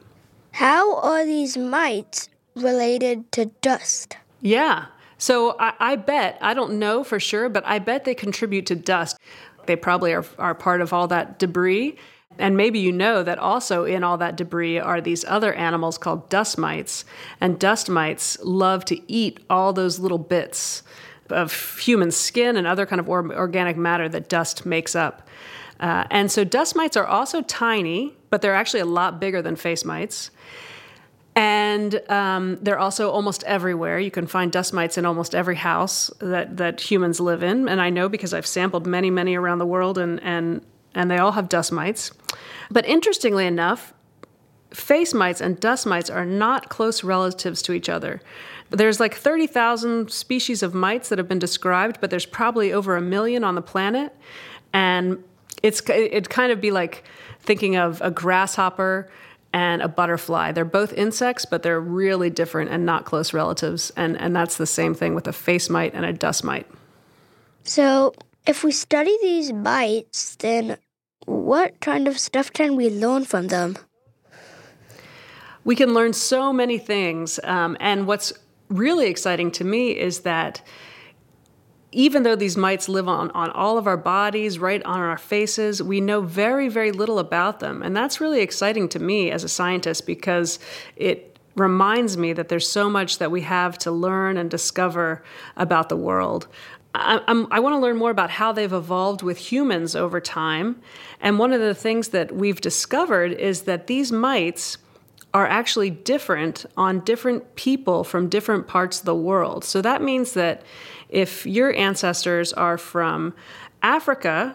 How 0.52 0.98
are 1.02 1.26
these 1.26 1.58
mites 1.58 2.30
related 2.56 3.32
to 3.34 3.48
dust? 3.62 4.18
Yeah. 4.42 4.86
So 5.18 5.58
I, 5.60 5.74
I 5.80 5.96
bet, 5.96 6.38
I 6.42 6.54
don't 6.54 6.80
know 6.80 7.04
for 7.04 7.20
sure, 7.20 7.50
but 7.50 7.66
I 7.66 7.80
bet 7.80 8.06
they 8.06 8.16
contribute 8.16 8.66
to 8.68 8.76
dust. 8.76 9.18
They 9.66 9.76
probably 9.76 10.14
are, 10.14 10.26
are 10.38 10.56
part 10.56 10.82
of 10.82 10.94
all 10.94 11.08
that 11.08 11.40
debris. 11.40 11.98
And 12.38 12.58
maybe 12.58 12.80
you 12.80 12.92
know 12.92 13.24
that 13.24 13.40
also 13.40 13.86
in 13.86 14.04
all 14.04 14.18
that 14.18 14.36
debris 14.36 14.80
are 14.80 15.00
these 15.00 15.24
other 15.26 15.54
animals 15.54 15.98
called 15.98 16.30
dust 16.30 16.58
mites. 16.58 17.06
And 17.40 17.60
dust 17.60 17.90
mites 17.90 18.38
love 18.44 18.84
to 18.86 19.12
eat 19.12 19.40
all 19.50 19.74
those 19.74 20.00
little 20.00 20.18
bits 20.18 20.84
of 21.30 21.80
human 21.80 22.12
skin 22.12 22.56
and 22.56 22.68
other 22.68 22.86
kind 22.86 23.00
of 23.00 23.10
or- 23.10 23.34
organic 23.34 23.78
matter 23.78 24.08
that 24.10 24.30
dust 24.30 24.66
makes 24.66 24.96
up. 24.96 25.28
Uh, 25.80 26.06
and 26.10 26.32
so 26.32 26.44
dust 26.44 26.76
mites 26.76 26.96
are 26.96 27.06
also 27.06 27.42
tiny, 27.42 28.14
but 28.30 28.42
they're 28.42 28.56
actually 28.56 28.80
a 28.80 28.86
lot 28.86 29.20
bigger 29.20 29.42
than 29.42 29.56
face 29.56 29.84
mites. 29.84 30.32
And 31.36 32.02
um, 32.10 32.58
they're 32.62 32.80
also 32.80 33.12
almost 33.12 33.44
everywhere. 33.44 34.00
You 34.00 34.12
can 34.12 34.26
find 34.26 34.52
dust 34.52 34.74
mites 34.74 34.98
in 34.98 35.06
almost 35.06 35.36
every 35.36 35.58
house 35.58 36.10
that, 36.20 36.56
that 36.58 36.80
humans 36.80 37.20
live 37.20 37.44
in. 37.44 37.68
And 37.68 37.82
I 37.82 37.90
know 37.90 38.08
because 38.08 38.34
I've 38.34 38.48
sampled 38.48 38.88
many, 38.88 39.10
many 39.10 39.36
around 39.36 39.60
the 39.60 39.66
world, 39.66 39.98
and, 39.98 40.22
and, 40.24 40.66
and 40.94 41.12
they 41.12 41.18
all 41.18 41.34
have 41.34 41.50
dust 41.50 41.74
mites. 41.74 42.12
But 42.72 42.86
interestingly 42.86 43.46
enough, 43.46 43.94
face 44.74 45.14
mites 45.14 45.42
and 45.42 45.60
dust 45.60 45.86
mites 45.86 46.10
are 46.10 46.26
not 46.26 46.70
close 46.70 47.04
relatives 47.04 47.62
to 47.64 47.74
each 47.74 47.90
other. 47.90 48.22
There's 48.70 49.02
like 49.02 49.14
30,000 49.14 50.10
species 50.10 50.64
of 50.64 50.74
mites 50.74 51.10
that 51.10 51.18
have 51.18 51.28
been 51.28 51.40
described, 51.40 52.00
but 52.00 52.10
there's 52.10 52.26
probably 52.26 52.72
over 52.72 52.96
a 52.96 53.02
million 53.02 53.44
on 53.44 53.56
the 53.56 53.62
planet. 53.62 54.16
And 54.74 55.24
it's 55.66 55.82
it'd 55.90 56.30
kind 56.30 56.52
of 56.52 56.62
be 56.62 56.70
like 56.70 57.04
thinking 57.40 57.76
of 57.76 58.00
a 58.02 58.12
grasshopper 58.12 59.10
and 59.52 59.82
a 59.82 59.88
butterfly. 59.88 60.52
They're 60.52 60.66
both 60.66 60.94
insects, 60.94 61.46
but 61.46 61.64
they're 61.64 61.80
really 61.80 62.30
different 62.30 62.70
and 62.72 62.86
not 62.86 63.06
close 63.06 63.34
relatives. 63.34 63.92
And, 63.96 64.20
and 64.20 64.36
that's 64.36 64.58
the 64.58 64.66
same 64.66 64.94
thing 64.94 65.16
with 65.16 65.28
a 65.28 65.34
face 65.34 65.70
mite 65.70 65.94
and 65.94 66.06
a 66.06 66.12
dust 66.12 66.44
mite. 66.44 66.68
So, 67.64 68.14
if 68.46 68.64
we 68.64 68.72
study 68.72 69.18
these 69.22 69.54
mites, 69.54 70.36
then 70.36 70.78
what 71.26 71.80
kind 71.80 72.08
of 72.08 72.20
stuff 72.20 72.52
can 72.52 72.76
we 72.76 72.90
learn 72.90 73.24
from 73.24 73.48
them? 73.48 73.78
We 75.64 75.76
can 75.76 75.94
learn 75.94 76.14
so 76.14 76.54
many 76.54 76.78
things. 76.78 77.40
Um, 77.44 77.76
and 77.80 78.06
what's 78.06 78.34
really 78.70 79.08
exciting 79.08 79.52
to 79.52 79.64
me 79.64 79.98
is 79.98 80.20
that 80.20 80.62
even 81.96 82.24
though 82.24 82.36
these 82.36 82.58
mites 82.58 82.90
live 82.90 83.08
on, 83.08 83.32
on 83.32 83.50
all 83.52 83.78
of 83.78 83.88
our 83.88 83.96
bodies, 83.96 84.60
right 84.60 84.84
on 84.84 85.00
our 85.00 85.18
faces, 85.18 85.82
we 85.82 86.02
know 86.02 86.20
very, 86.20 86.68
very 86.68 86.92
little 86.92 87.20
about 87.20 87.62
them. 87.62 87.82
And 87.82 87.96
that's 87.96 88.20
really 88.20 88.42
exciting 88.42 88.90
to 88.90 89.00
me 89.00 89.32
as 89.32 89.46
a 89.46 89.50
scientist 89.50 90.06
because 90.06 90.60
it 90.98 91.40
reminds 91.56 92.18
me 92.18 92.34
that 92.34 92.50
there's 92.50 92.70
so 92.70 92.90
much 92.90 93.20
that 93.20 93.32
we 93.32 93.42
have 93.42 93.78
to 93.78 93.92
learn 93.92 94.36
and 94.36 94.52
discover 94.52 95.24
about 95.56 95.88
the 95.88 95.96
world. 95.96 96.48
I, 96.94 97.22
I 97.50 97.60
want 97.60 97.74
to 97.74 97.80
learn 97.80 97.96
more 97.96 98.12
about 98.12 98.30
how 98.30 98.52
they've 98.52 98.72
evolved 98.72 99.22
with 99.22 99.38
humans 99.38 99.96
over 99.96 100.20
time. 100.20 100.82
And 101.22 101.40
one 101.40 101.54
of 101.54 101.62
the 101.62 101.74
things 101.74 102.10
that 102.10 102.36
we've 102.36 102.60
discovered 102.60 103.32
is 103.32 103.62
that 103.64 103.88
these 103.88 104.12
mites 104.12 104.78
are 105.34 105.48
actually 105.48 105.90
different 105.90 106.66
on 106.78 107.02
different 107.02 107.56
people 107.56 108.04
from 108.06 108.30
different 108.30 108.68
parts 108.68 109.00
of 109.00 109.06
the 109.06 109.16
world. 109.16 109.66
So 109.66 109.82
that 109.82 110.02
means 110.02 110.32
that 110.34 110.62
if 111.16 111.46
your 111.46 111.74
ancestors 111.74 112.52
are 112.52 112.78
from 112.78 113.34
Africa, 113.82 114.54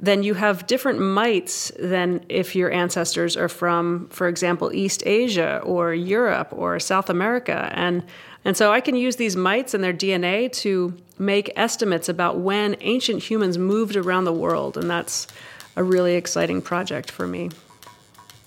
then 0.00 0.24
you 0.24 0.34
have 0.34 0.66
different 0.66 0.98
mites 0.98 1.70
than 1.78 2.24
if 2.28 2.56
your 2.56 2.72
ancestors 2.72 3.36
are 3.36 3.48
from, 3.48 4.08
for 4.08 4.26
example, 4.26 4.74
East 4.74 5.04
Asia 5.06 5.60
or 5.62 5.94
Europe 5.94 6.48
or 6.50 6.80
South 6.80 7.08
America. 7.08 7.70
And, 7.72 8.02
and 8.44 8.56
so 8.56 8.72
I 8.72 8.80
can 8.80 8.96
use 8.96 9.14
these 9.14 9.36
mites 9.36 9.74
and 9.74 9.84
their 9.84 9.92
DNA 9.92 10.50
to 10.54 10.92
make 11.20 11.52
estimates 11.54 12.08
about 12.08 12.40
when 12.40 12.74
ancient 12.80 13.22
humans 13.22 13.56
moved 13.56 13.94
around 13.94 14.24
the 14.24 14.32
world. 14.32 14.76
And 14.76 14.90
that's 14.90 15.28
a 15.76 15.84
really 15.84 16.16
exciting 16.16 16.62
project 16.62 17.12
for 17.12 17.28
me. 17.28 17.50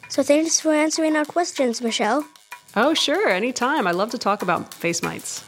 So 0.09 0.23
thanks 0.23 0.59
for 0.59 0.73
answering 0.73 1.15
our 1.15 1.25
questions, 1.25 1.81
Michelle. 1.81 2.27
Oh, 2.75 2.93
sure, 2.93 3.29
anytime. 3.29 3.87
I 3.87 3.91
love 3.91 4.11
to 4.11 4.17
talk 4.17 4.41
about 4.41 4.73
face 4.73 5.01
mites. 5.01 5.41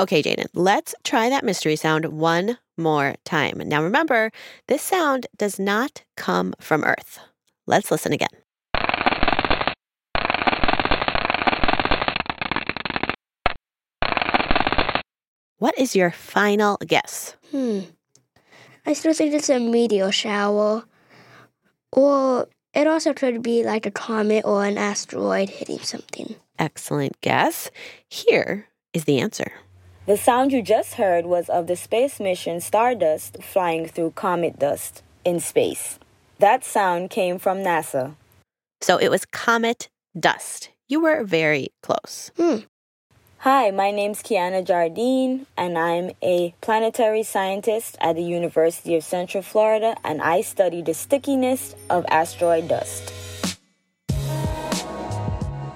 Okay, 0.00 0.22
Jaden, 0.22 0.46
let's 0.54 0.94
try 1.04 1.28
that 1.28 1.44
mystery 1.44 1.76
sound 1.76 2.06
one 2.06 2.56
more 2.78 3.16
time. 3.26 3.58
Now 3.58 3.82
remember, 3.82 4.30
this 4.66 4.80
sound 4.80 5.26
does 5.36 5.58
not 5.58 6.04
come 6.16 6.54
from 6.58 6.84
Earth. 6.84 7.18
Let's 7.66 7.90
listen 7.90 8.14
again. 8.14 8.30
What 15.58 15.78
is 15.78 15.94
your 15.94 16.10
final 16.10 16.78
guess? 16.78 17.36
Hmm. 17.50 17.80
I 18.86 18.94
still 18.94 19.12
think 19.12 19.34
it's 19.34 19.50
a 19.50 19.60
meteor 19.60 20.10
shower. 20.12 20.84
Or 21.92 22.48
it 22.72 22.86
also 22.86 23.12
could 23.12 23.42
be 23.42 23.64
like 23.64 23.84
a 23.84 23.90
comet 23.90 24.46
or 24.46 24.64
an 24.64 24.78
asteroid 24.78 25.50
hitting 25.50 25.80
something. 25.80 26.36
Excellent 26.58 27.20
guess. 27.20 27.70
Here 28.08 28.66
is 28.94 29.04
the 29.04 29.18
answer. 29.20 29.52
The 30.10 30.16
sound 30.16 30.50
you 30.50 30.60
just 30.60 30.94
heard 30.94 31.24
was 31.24 31.48
of 31.48 31.68
the 31.68 31.76
space 31.76 32.18
mission 32.18 32.60
Stardust 32.60 33.40
flying 33.44 33.86
through 33.86 34.10
comet 34.16 34.58
dust 34.58 35.04
in 35.24 35.38
space. 35.38 36.00
That 36.40 36.64
sound 36.64 37.10
came 37.10 37.38
from 37.38 37.58
NASA. 37.58 38.16
So 38.80 38.96
it 38.96 39.08
was 39.08 39.24
comet 39.24 39.88
dust. 40.18 40.70
You 40.88 41.00
were 41.00 41.22
very 41.22 41.68
close. 41.80 42.32
Hmm. 42.36 42.66
Hi, 43.46 43.70
my 43.70 43.92
name's 43.92 44.20
Kiana 44.20 44.66
Jardine, 44.66 45.46
and 45.56 45.78
I'm 45.78 46.10
a 46.20 46.56
planetary 46.60 47.22
scientist 47.22 47.96
at 48.00 48.16
the 48.16 48.24
University 48.24 48.96
of 48.96 49.04
Central 49.04 49.44
Florida, 49.44 49.96
and 50.02 50.20
I 50.20 50.40
study 50.40 50.82
the 50.82 50.92
stickiness 50.92 51.76
of 51.88 52.04
asteroid 52.08 52.66
dust. 52.66 53.12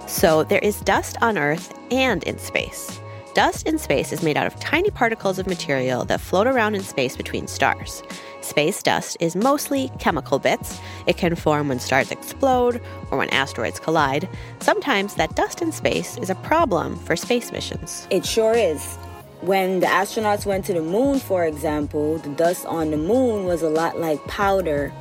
So 0.09 0.43
there 0.43 0.59
is 0.59 0.81
dust 0.81 1.19
on 1.23 1.39
Earth 1.39 1.73
and 1.93 2.25
in 2.25 2.41
space. 2.41 2.99
Dust 3.35 3.67
in 3.67 3.79
space 3.79 4.13
is 4.13 4.23
made 4.23 4.37
out 4.37 4.47
of 4.47 4.55
tiny 4.61 4.91
particles 4.91 5.41
of 5.41 5.49
material 5.49 6.05
that 6.05 6.21
float 6.21 6.47
around 6.47 6.77
in 6.77 6.83
space 6.83 7.17
between 7.17 7.49
stars. 7.49 8.01
Space 8.43 8.81
dust 8.81 9.17
is 9.19 9.35
mostly 9.35 9.91
chemical 9.99 10.39
bits. 10.39 10.79
It 11.09 11.17
can 11.17 11.35
form 11.35 11.67
when 11.67 11.81
stars 11.81 12.13
explode 12.13 12.81
or 13.11 13.19
when 13.19 13.29
asteroids 13.31 13.81
collide. 13.81 14.29
Sometimes 14.61 15.15
that 15.15 15.35
dust 15.35 15.61
in 15.61 15.73
space 15.73 16.17
is 16.19 16.31
a 16.31 16.37
problem 16.37 16.95
for 16.95 17.17
space 17.17 17.51
missions. 17.51 18.07
It 18.09 18.25
sure 18.25 18.55
is. 18.55 18.95
When 19.41 19.81
the 19.81 19.87
astronauts 19.87 20.47
went 20.47 20.65
to 20.67 20.73
the 20.73 20.83
moon, 20.83 21.19
for 21.19 21.45
example, 21.45 22.19
the 22.19 22.31
dust 22.31 22.65
on 22.67 22.93
the 22.93 22.97
moon 22.97 23.47
was 23.47 23.63
a 23.63 23.69
lot 23.69 23.99
like 23.99 24.25
powder, 24.27 24.93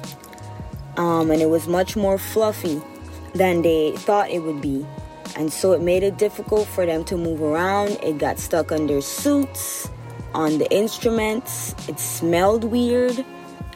um, 0.98 1.30
and 1.30 1.39
it 1.39 1.50
was 1.50 1.67
much 1.67 1.96
more 1.96 2.17
fluffy 2.17 2.82
than 3.36 3.62
they 3.62 3.91
thought 3.91 4.32
it 4.32 4.39
would 4.39 4.60
be. 4.60 4.88
And 5.36 5.52
so 5.52 5.72
it 5.74 5.82
made 5.82 6.04
it 6.04 6.17
difficult 6.17 6.67
for 6.67 6.86
them 6.86 7.04
to 7.06 7.17
move 7.17 7.41
around. 7.41 7.98
It 8.04 8.17
got 8.17 8.39
stuck 8.39 8.72
their 8.88 9.02
suits, 9.02 9.89
on 10.34 10.58
the 10.58 10.72
instruments. 10.72 11.76
It 11.88 12.00
smelled 12.00 12.63
weird 12.63 13.24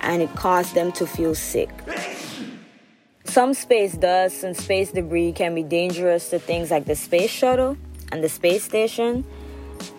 and 0.01 0.21
it 0.21 0.33
caused 0.35 0.75
them 0.75 0.91
to 0.93 1.07
feel 1.07 1.35
sick. 1.35 1.69
Some 3.25 3.53
space 3.53 3.93
dust 3.93 4.43
and 4.43 4.55
space 4.55 4.91
debris 4.91 5.33
can 5.33 5.53
be 5.53 5.63
dangerous 5.63 6.29
to 6.29 6.39
things 6.39 6.71
like 6.71 6.85
the 6.85 6.95
space 6.95 7.29
shuttle 7.29 7.77
and 8.11 8.23
the 8.23 8.29
space 8.29 8.63
station. 8.63 9.25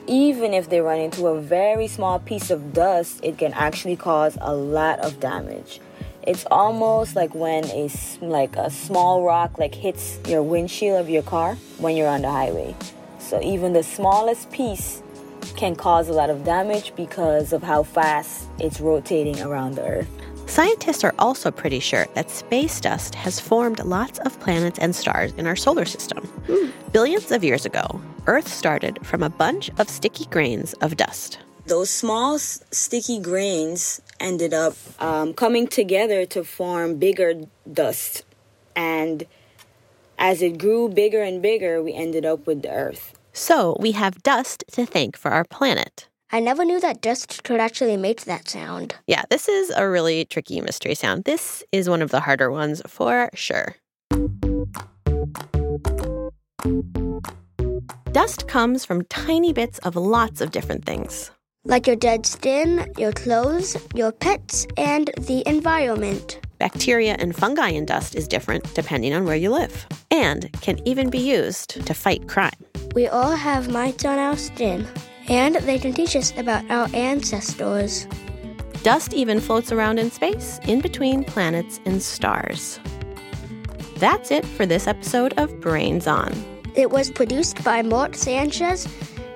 Even 0.06 0.54
if 0.54 0.70
they 0.70 0.80
run 0.80 0.98
into 0.98 1.26
a 1.26 1.40
very 1.40 1.86
small 1.86 2.18
piece 2.18 2.50
of 2.50 2.72
dust, 2.72 3.20
it 3.22 3.38
can 3.38 3.52
actually 3.52 3.96
cause 3.96 4.36
a 4.40 4.54
lot 4.54 4.98
of 5.00 5.20
damage. 5.20 5.80
It's 6.28 6.44
almost 6.50 7.16
like 7.16 7.34
when 7.34 7.64
a 7.70 7.88
like 8.20 8.54
a 8.56 8.68
small 8.68 9.22
rock 9.22 9.58
like 9.58 9.74
hits 9.74 10.18
your 10.28 10.42
windshield 10.42 11.00
of 11.00 11.08
your 11.08 11.22
car 11.22 11.54
when 11.78 11.96
you're 11.96 12.06
on 12.06 12.20
the 12.20 12.30
highway. 12.30 12.76
So 13.18 13.40
even 13.40 13.72
the 13.72 13.82
smallest 13.82 14.52
piece 14.52 15.02
can 15.56 15.74
cause 15.74 16.10
a 16.10 16.12
lot 16.12 16.28
of 16.28 16.44
damage 16.44 16.92
because 16.94 17.54
of 17.54 17.62
how 17.62 17.82
fast 17.82 18.46
it's 18.58 18.78
rotating 18.78 19.40
around 19.40 19.76
the 19.76 19.86
Earth. 19.86 20.10
Scientists 20.44 21.02
are 21.02 21.14
also 21.18 21.50
pretty 21.50 21.80
sure 21.80 22.06
that 22.12 22.28
space 22.28 22.78
dust 22.78 23.14
has 23.14 23.40
formed 23.40 23.82
lots 23.82 24.18
of 24.18 24.38
planets 24.38 24.78
and 24.78 24.94
stars 24.94 25.32
in 25.38 25.46
our 25.46 25.56
solar 25.56 25.86
system. 25.86 26.28
Mm. 26.46 26.72
Billions 26.92 27.32
of 27.32 27.42
years 27.42 27.64
ago, 27.64 28.02
Earth 28.26 28.48
started 28.48 28.98
from 29.02 29.22
a 29.22 29.30
bunch 29.30 29.70
of 29.78 29.88
sticky 29.88 30.26
grains 30.26 30.74
of 30.82 30.94
dust. 30.98 31.38
Those 31.64 31.88
small 31.90 32.38
sticky 32.38 33.18
grains 33.20 34.02
ended 34.20 34.54
up 34.54 34.74
um, 34.98 35.34
coming 35.34 35.66
together 35.66 36.26
to 36.26 36.44
form 36.44 36.96
bigger 36.96 37.34
dust. 37.70 38.24
And 38.74 39.26
as 40.18 40.42
it 40.42 40.58
grew 40.58 40.88
bigger 40.88 41.22
and 41.22 41.40
bigger, 41.40 41.82
we 41.82 41.94
ended 41.94 42.24
up 42.24 42.46
with 42.46 42.62
the 42.62 42.70
Earth. 42.70 43.18
So 43.32 43.76
we 43.78 43.92
have 43.92 44.22
dust 44.22 44.64
to 44.72 44.84
thank 44.84 45.16
for 45.16 45.30
our 45.30 45.44
planet. 45.44 46.08
I 46.30 46.40
never 46.40 46.64
knew 46.64 46.78
that 46.80 47.00
dust 47.00 47.42
could 47.44 47.60
actually 47.60 47.96
make 47.96 48.24
that 48.24 48.48
sound. 48.48 48.96
Yeah, 49.06 49.22
this 49.30 49.48
is 49.48 49.70
a 49.70 49.88
really 49.88 50.26
tricky 50.26 50.60
mystery 50.60 50.94
sound. 50.94 51.24
This 51.24 51.64
is 51.72 51.88
one 51.88 52.02
of 52.02 52.10
the 52.10 52.20
harder 52.20 52.50
ones 52.50 52.82
for 52.86 53.30
sure. 53.32 53.76
Dust 58.12 58.48
comes 58.48 58.84
from 58.84 59.04
tiny 59.04 59.52
bits 59.52 59.78
of 59.78 59.96
lots 59.96 60.40
of 60.40 60.50
different 60.50 60.84
things. 60.84 61.30
Like 61.68 61.86
your 61.86 61.96
dead 61.96 62.24
skin, 62.24 62.90
your 62.96 63.12
clothes, 63.12 63.76
your 63.94 64.10
pets, 64.10 64.66
and 64.78 65.10
the 65.18 65.42
environment. 65.46 66.40
Bacteria 66.58 67.14
and 67.18 67.36
fungi 67.36 67.68
in 67.68 67.84
dust 67.84 68.14
is 68.14 68.26
different 68.26 68.72
depending 68.72 69.12
on 69.12 69.26
where 69.26 69.36
you 69.36 69.50
live, 69.50 69.86
and 70.10 70.50
can 70.62 70.80
even 70.88 71.10
be 71.10 71.18
used 71.18 71.84
to 71.86 71.92
fight 71.92 72.26
crime. 72.26 72.56
We 72.94 73.06
all 73.06 73.32
have 73.32 73.70
mites 73.70 74.06
on 74.06 74.18
our 74.18 74.38
skin, 74.38 74.88
and 75.28 75.56
they 75.56 75.78
can 75.78 75.92
teach 75.92 76.16
us 76.16 76.32
about 76.38 76.68
our 76.70 76.88
ancestors. 76.94 78.06
Dust 78.82 79.12
even 79.12 79.38
floats 79.38 79.70
around 79.70 79.98
in 79.98 80.10
space, 80.10 80.58
in 80.66 80.80
between 80.80 81.22
planets 81.22 81.80
and 81.84 82.02
stars. 82.02 82.80
That's 83.96 84.30
it 84.30 84.46
for 84.46 84.64
this 84.64 84.86
episode 84.86 85.34
of 85.36 85.60
Brains 85.60 86.06
On. 86.06 86.32
It 86.74 86.92
was 86.92 87.10
produced 87.10 87.62
by 87.62 87.82
Marc 87.82 88.14
Sanchez, 88.14 88.88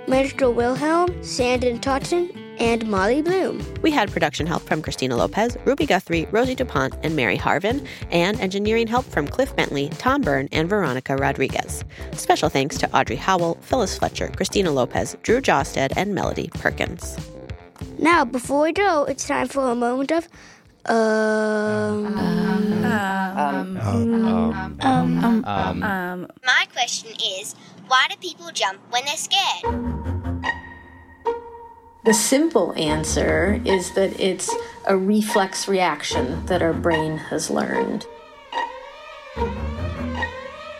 Marshall 0.09 0.53
Wilhelm, 0.53 1.23
Sanden 1.23 1.81
Totten, 1.81 2.31
and 2.59 2.87
Molly 2.89 3.23
Bloom. 3.23 3.65
We 3.83 3.91
had 3.91 4.11
production 4.11 4.47
help 4.47 4.63
from 4.63 4.83
Christina 4.83 5.17
Lopez, 5.17 5.57
Ruby 5.65 5.87
Guthrie, 5.87 6.27
Rosie 6.31 6.55
DuPont, 6.55 6.95
and 7.03 7.17
Mary 7.17 7.37
Harvin, 7.37 7.87
and 8.11 8.39
engineering 8.41 8.87
help 8.87 9.05
from 9.05 9.27
Cliff 9.27 9.55
Bentley, 9.57 9.89
Tom 9.91 10.21
Byrne, 10.21 10.49
and 10.53 10.69
Veronica 10.69 11.17
Rodriguez. 11.17 11.85
Special 12.13 12.49
thanks 12.49 12.77
to 12.79 12.97
Audrey 12.97 13.17
Howell, 13.17 13.59
Phyllis 13.63 13.97
Fletcher, 13.99 14.29
Christina 14.37 14.71
Lopez, 14.71 15.17
Drew 15.23 15.41
Josted, 15.41 15.93
and 15.97 16.15
Melody 16.15 16.51
Perkins. 16.55 17.17
Now, 17.99 18.25
before 18.25 18.63
we 18.63 18.73
go, 18.73 19.05
it's 19.05 19.27
time 19.27 19.49
for 19.49 19.71
a 19.71 19.75
moment 19.75 20.11
of 20.11 20.29
My 20.85 21.47
question 26.73 27.13
is 27.39 27.55
why 27.87 28.07
do 28.11 28.17
people 28.17 28.51
jump 28.53 28.81
when 28.91 29.05
they're 29.05 29.17
scared? 29.17 29.63
The 32.05 32.15
simple 32.15 32.75
answer 32.77 33.61
is 33.65 33.93
that 33.93 34.19
it's 34.19 34.51
a 34.89 34.97
reflex 34.97 35.69
reaction 35.69 36.45
that 36.47 36.61
our 36.61 36.73
brain 36.73 37.17
has 37.17 37.49
learned. 37.49 38.07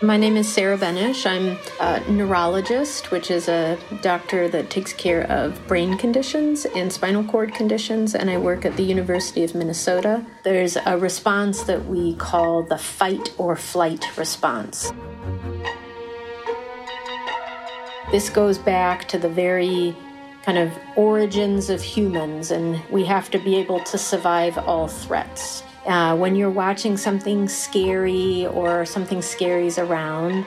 My 0.03 0.17
name 0.17 0.35
is 0.35 0.51
Sarah 0.51 0.77
Benish. 0.77 1.25
I'm 1.25 1.57
a 1.79 2.11
neurologist, 2.11 3.09
which 3.09 3.31
is 3.31 3.47
a 3.47 3.79
doctor 4.01 4.49
that 4.49 4.69
takes 4.69 4.91
care 4.91 5.23
of 5.31 5.65
brain 5.65 5.97
conditions 5.97 6.65
and 6.65 6.91
spinal 6.91 7.23
cord 7.23 7.53
conditions, 7.53 8.13
and 8.13 8.29
I 8.29 8.37
work 8.37 8.65
at 8.65 8.75
the 8.75 8.83
University 8.83 9.45
of 9.45 9.55
Minnesota. 9.55 10.25
There's 10.43 10.75
a 10.75 10.97
response 10.97 11.63
that 11.63 11.85
we 11.85 12.15
call 12.15 12.63
the 12.63 12.77
fight 12.77 13.33
or 13.37 13.55
flight 13.55 14.17
response. 14.17 14.91
This 18.11 18.29
goes 18.29 18.57
back 18.57 19.07
to 19.07 19.17
the 19.17 19.29
very 19.29 19.95
kind 20.43 20.57
of 20.57 20.69
origins 20.97 21.69
of 21.69 21.81
humans, 21.81 22.51
and 22.51 22.81
we 22.91 23.05
have 23.05 23.31
to 23.31 23.39
be 23.39 23.55
able 23.55 23.79
to 23.85 23.97
survive 23.97 24.57
all 24.57 24.89
threats. 24.89 25.63
Uh, 25.85 26.15
when 26.15 26.35
you're 26.35 26.49
watching 26.49 26.95
something 26.95 27.49
scary 27.49 28.45
or 28.47 28.85
something 28.85 29.21
scary's 29.21 29.77
around, 29.77 30.45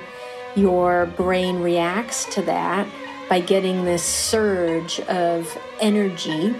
your 0.55 1.07
brain 1.07 1.61
reacts 1.61 2.25
to 2.35 2.40
that 2.42 2.88
by 3.29 3.40
getting 3.40 3.85
this 3.85 4.03
surge 4.03 4.99
of 5.01 5.59
energy 5.81 6.55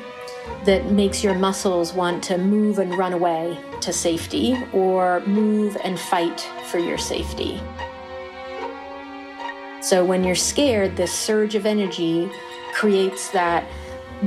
that 0.65 0.85
makes 0.87 1.25
your 1.25 1.35
muscles 1.35 1.95
want 1.95 2.23
to 2.23 2.37
move 2.37 2.79
and 2.79 2.99
run 2.99 3.15
away 3.15 3.59
to 3.81 3.93
safety 3.93 4.57
or 4.75 5.21
move 5.21 5.77
and 5.83 5.99
fight 5.99 6.41
for 6.71 6.79
your 6.79 6.99
safety. 6.99 7.61
So 9.81 10.05
when 10.05 10.23
you're 10.23 10.35
scared, 10.35 10.97
this 10.97 11.13
surge 11.13 11.55
of 11.55 11.65
energy 11.65 12.31
creates 12.75 13.31
that 13.31 13.65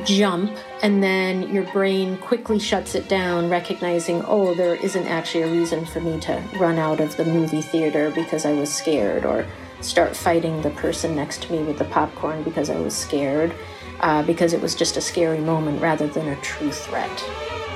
jump, 0.03 0.55
and 0.81 1.01
then 1.01 1.53
your 1.53 1.63
brain 1.71 2.17
quickly 2.17 2.59
shuts 2.59 2.95
it 2.95 3.07
down, 3.07 3.49
recognizing, 3.49 4.23
oh, 4.25 4.53
there 4.53 4.75
isn't 4.75 5.07
actually 5.07 5.43
a 5.43 5.51
reason 5.51 5.85
for 5.85 5.99
me 5.99 6.19
to 6.21 6.43
run 6.59 6.77
out 6.77 6.99
of 6.99 7.15
the 7.17 7.25
movie 7.25 7.61
theater 7.61 8.11
because 8.11 8.45
I 8.45 8.53
was 8.53 8.73
scared, 8.73 9.25
or 9.25 9.45
start 9.81 10.15
fighting 10.15 10.61
the 10.61 10.69
person 10.71 11.15
next 11.15 11.43
to 11.43 11.51
me 11.51 11.63
with 11.63 11.77
the 11.77 11.85
popcorn 11.85 12.43
because 12.43 12.69
I 12.69 12.79
was 12.79 12.95
scared, 12.95 13.53
uh, 14.01 14.23
because 14.23 14.53
it 14.53 14.61
was 14.61 14.75
just 14.75 14.97
a 14.97 15.01
scary 15.01 15.39
moment 15.39 15.81
rather 15.81 16.07
than 16.07 16.27
a 16.27 16.35
true 16.37 16.71
threat. 16.71 17.23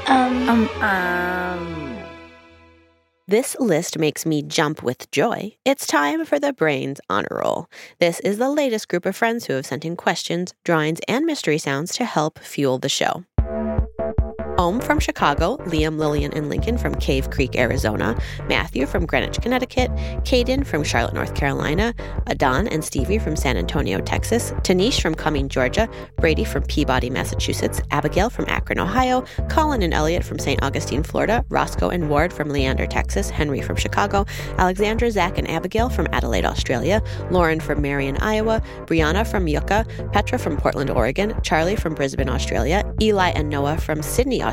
Um, 0.08 0.50
um, 0.50 0.70
um. 0.82 1.93
This 3.34 3.56
list 3.60 3.98
makes 3.98 4.28
me 4.28 4.44
jump 4.44 4.84
with 4.84 5.10
joy. 5.10 5.56
It's 5.66 5.88
time 5.88 6.24
for 6.24 6.38
the 6.38 6.54
Brains 6.54 7.02
Honor 7.10 7.42
Roll. 7.44 7.66
This 7.98 8.20
is 8.20 8.38
the 8.38 8.52
latest 8.52 8.88
group 8.90 9.08
of 9.08 9.16
friends 9.16 9.48
who 9.48 9.54
have 9.54 9.66
sent 9.66 9.84
in 9.86 9.96
questions, 9.96 10.54
drawings, 10.64 11.00
and 11.08 11.26
mystery 11.26 11.58
sounds 11.58 11.96
to 11.96 12.06
help 12.06 12.38
fuel 12.38 12.78
the 12.78 12.90
show. 12.90 13.24
Home 14.64 14.80
from 14.80 14.98
Chicago, 14.98 15.58
Liam, 15.66 15.98
Lillian, 15.98 16.32
and 16.34 16.48
Lincoln 16.48 16.78
from 16.78 16.96
Cave 16.96 17.30
Creek, 17.32 17.58
Arizona, 17.58 18.18
Matthew 18.48 18.86
from 18.86 19.06
Greenwich, 19.06 19.42
Connecticut, 19.42 19.92
Caden 20.24 20.66
from 20.66 20.86
Charlotte, 20.86 21.14
North 21.14 21.36
Carolina, 21.36 21.94
Adon 22.28 22.70
and 22.70 22.82
Stevie 22.82 23.20
from 23.20 23.36
San 23.36 23.58
Antonio, 23.58 24.00
Texas, 24.00 24.52
Tanish 24.62 25.02
from 25.02 25.16
Cumming, 25.16 25.50
Georgia, 25.50 25.90
Brady 26.16 26.46
from 26.46 26.64
Peabody, 26.64 27.10
Massachusetts, 27.10 27.82
Abigail 27.92 28.30
from 28.30 28.46
Akron, 28.48 28.80
Ohio, 28.80 29.26
Colin 29.50 29.82
and 29.82 29.94
Elliot 29.94 30.24
from 30.24 30.40
St. 30.40 30.64
Augustine, 30.64 31.04
Florida, 31.04 31.44
Roscoe 31.50 31.90
and 31.90 32.10
Ward 32.10 32.32
from 32.32 32.48
Leander, 32.48 32.88
Texas, 32.88 33.30
Henry 33.30 33.60
from 33.60 33.76
Chicago, 33.76 34.26
Alexandra, 34.60 35.12
Zach, 35.12 35.38
and 35.38 35.50
Abigail 35.50 35.90
from 35.90 36.08
Adelaide, 36.14 36.46
Australia, 36.46 37.02
Lauren 37.32 37.60
from 37.60 37.82
Marion, 37.82 38.16
Iowa, 38.22 38.62
Brianna 38.86 39.28
from 39.28 39.46
Yucca, 39.46 39.86
Petra 40.14 40.40
from 40.40 40.56
Portland, 40.56 40.90
Oregon, 40.90 41.38
Charlie 41.44 41.76
from 41.76 41.94
Brisbane, 41.96 42.30
Australia, 42.30 42.82
Eli 43.02 43.32
and 43.32 43.50
Noah 43.50 43.78
from 43.78 44.02
Sydney, 44.02 44.42
Australia, 44.42 44.53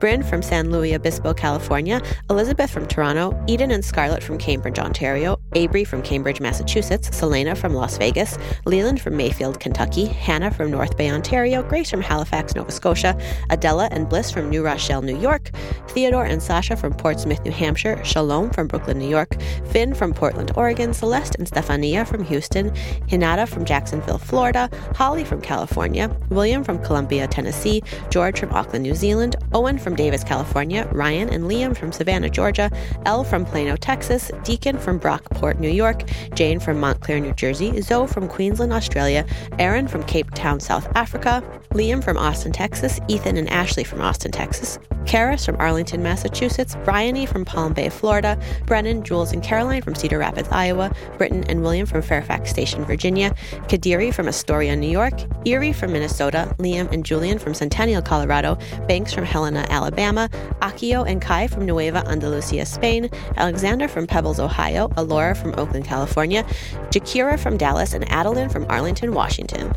Bryn 0.00 0.22
from 0.22 0.42
San 0.42 0.70
Luis 0.70 0.94
Obispo, 0.94 1.34
California, 1.34 2.00
Elizabeth 2.30 2.70
from 2.70 2.86
Toronto, 2.86 3.38
Eden 3.46 3.70
and 3.70 3.84
Scarlett 3.84 4.22
from 4.22 4.38
Cambridge, 4.38 4.78
Ontario, 4.78 5.38
Avery 5.54 5.84
from 5.84 6.02
Cambridge, 6.02 6.40
Massachusetts, 6.40 7.16
Selena 7.16 7.54
from 7.54 7.74
Las 7.74 7.98
Vegas, 7.98 8.38
Leland 8.64 9.00
from 9.00 9.16
Mayfield, 9.16 9.60
Kentucky, 9.60 10.06
Hannah 10.06 10.50
from 10.50 10.70
North 10.70 10.96
Bay, 10.96 11.10
Ontario, 11.10 11.62
Grace 11.62 11.90
from 11.90 12.02
Halifax, 12.02 12.54
Nova 12.54 12.70
Scotia, 12.70 13.18
Adela 13.50 13.88
and 13.90 14.08
Bliss 14.08 14.30
from 14.30 14.50
New 14.50 14.62
Rochelle, 14.64 15.02
New 15.02 15.18
York, 15.18 15.50
Theodore 15.88 16.24
and 16.24 16.42
Sasha 16.42 16.76
from 16.76 16.92
Portsmouth, 16.92 17.44
New 17.44 17.52
Hampshire, 17.52 18.02
Shalom 18.04 18.50
from 18.50 18.66
Brooklyn, 18.66 18.98
New 18.98 19.08
York, 19.08 19.36
Finn 19.70 19.94
from 19.94 20.12
Portland, 20.12 20.52
Oregon, 20.56 20.92
Celeste 20.92 21.36
and 21.36 21.48
Stefania 21.48 22.06
from 22.06 22.22
Houston, 22.24 22.70
Hinata 23.08 23.48
from 23.48 23.64
Jacksonville, 23.64 24.18
Florida, 24.18 24.70
Holly 24.94 25.24
from 25.24 25.40
California, 25.40 26.14
William 26.28 26.62
from 26.62 26.82
Columbia, 26.82 27.26
Tennessee, 27.26 27.82
George 28.10 28.38
from 28.38 28.52
Auckland, 28.52 28.82
New 28.82 28.94
Zealand, 28.94 29.05
Owen 29.52 29.78
from 29.78 29.94
Davis, 29.94 30.24
California, 30.24 30.88
Ryan 30.92 31.28
and 31.30 31.44
Liam 31.44 31.76
from 31.76 31.92
Savannah, 31.92 32.28
Georgia, 32.28 32.70
Elle 33.04 33.24
from 33.24 33.44
Plano, 33.44 33.76
Texas, 33.76 34.30
Deacon 34.42 34.78
from 34.78 34.98
Brockport, 34.98 35.60
New 35.60 35.68
York, 35.70 36.02
Jane 36.34 36.58
from 36.58 36.80
Montclair, 36.80 37.20
New 37.20 37.32
Jersey, 37.32 37.80
Zoe 37.80 38.06
from 38.06 38.28
Queensland, 38.28 38.72
Australia, 38.72 39.24
Aaron 39.58 39.86
from 39.86 40.02
Cape 40.04 40.30
Town, 40.32 40.60
South 40.60 40.88
Africa, 40.96 41.42
Liam 41.76 42.02
from 42.02 42.16
Austin, 42.16 42.52
Texas, 42.52 42.98
Ethan 43.06 43.36
and 43.36 43.50
Ashley 43.50 43.84
from 43.84 44.00
Austin, 44.00 44.32
Texas, 44.32 44.78
Karis 45.04 45.44
from 45.44 45.56
Arlington, 45.56 46.02
Massachusetts, 46.02 46.74
Bryony 46.84 47.26
from 47.26 47.44
Palm 47.44 47.74
Bay, 47.74 47.90
Florida, 47.90 48.40
Brennan, 48.64 49.04
Jules, 49.04 49.30
and 49.32 49.42
Caroline 49.42 49.82
from 49.82 49.94
Cedar 49.94 50.18
Rapids, 50.18 50.48
Iowa, 50.50 50.90
Britton 51.18 51.44
and 51.44 51.62
William 51.62 51.86
from 51.86 52.00
Fairfax 52.00 52.48
Station, 52.48 52.82
Virginia, 52.86 53.34
Kadiri 53.68 54.12
from 54.12 54.26
Astoria, 54.26 54.74
New 54.74 54.88
York, 54.88 55.12
Erie 55.44 55.74
from 55.74 55.92
Minnesota, 55.92 56.54
Liam 56.58 56.90
and 56.92 57.04
Julian 57.04 57.38
from 57.38 57.52
Centennial, 57.52 58.00
Colorado, 58.00 58.56
Banks 58.88 59.12
from 59.12 59.26
Helena, 59.26 59.66
Alabama, 59.68 60.30
Akio 60.62 61.06
and 61.06 61.20
Kai 61.20 61.46
from 61.46 61.66
Nueva 61.66 62.02
Andalucia, 62.06 62.66
Spain, 62.66 63.10
Alexander 63.36 63.86
from 63.86 64.06
Peebles, 64.06 64.40
Ohio, 64.40 64.90
Alora 64.96 65.34
from 65.34 65.54
Oakland, 65.58 65.84
California, 65.84 66.42
Jakira 66.90 67.38
from 67.38 67.58
Dallas, 67.58 67.92
and 67.92 68.10
Adeline 68.10 68.48
from 68.48 68.64
Arlington, 68.70 69.12
Washington. 69.12 69.74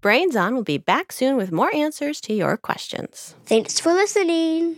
Brains 0.00 0.34
On 0.34 0.54
will 0.54 0.64
be 0.64 0.78
back 0.78 1.12
soon 1.12 1.36
with 1.36 1.52
more 1.52 1.74
answers 1.74 2.22
to 2.22 2.32
your 2.32 2.56
questions. 2.56 3.34
Thanks 3.44 3.78
for 3.78 3.92
listening. 3.92 4.76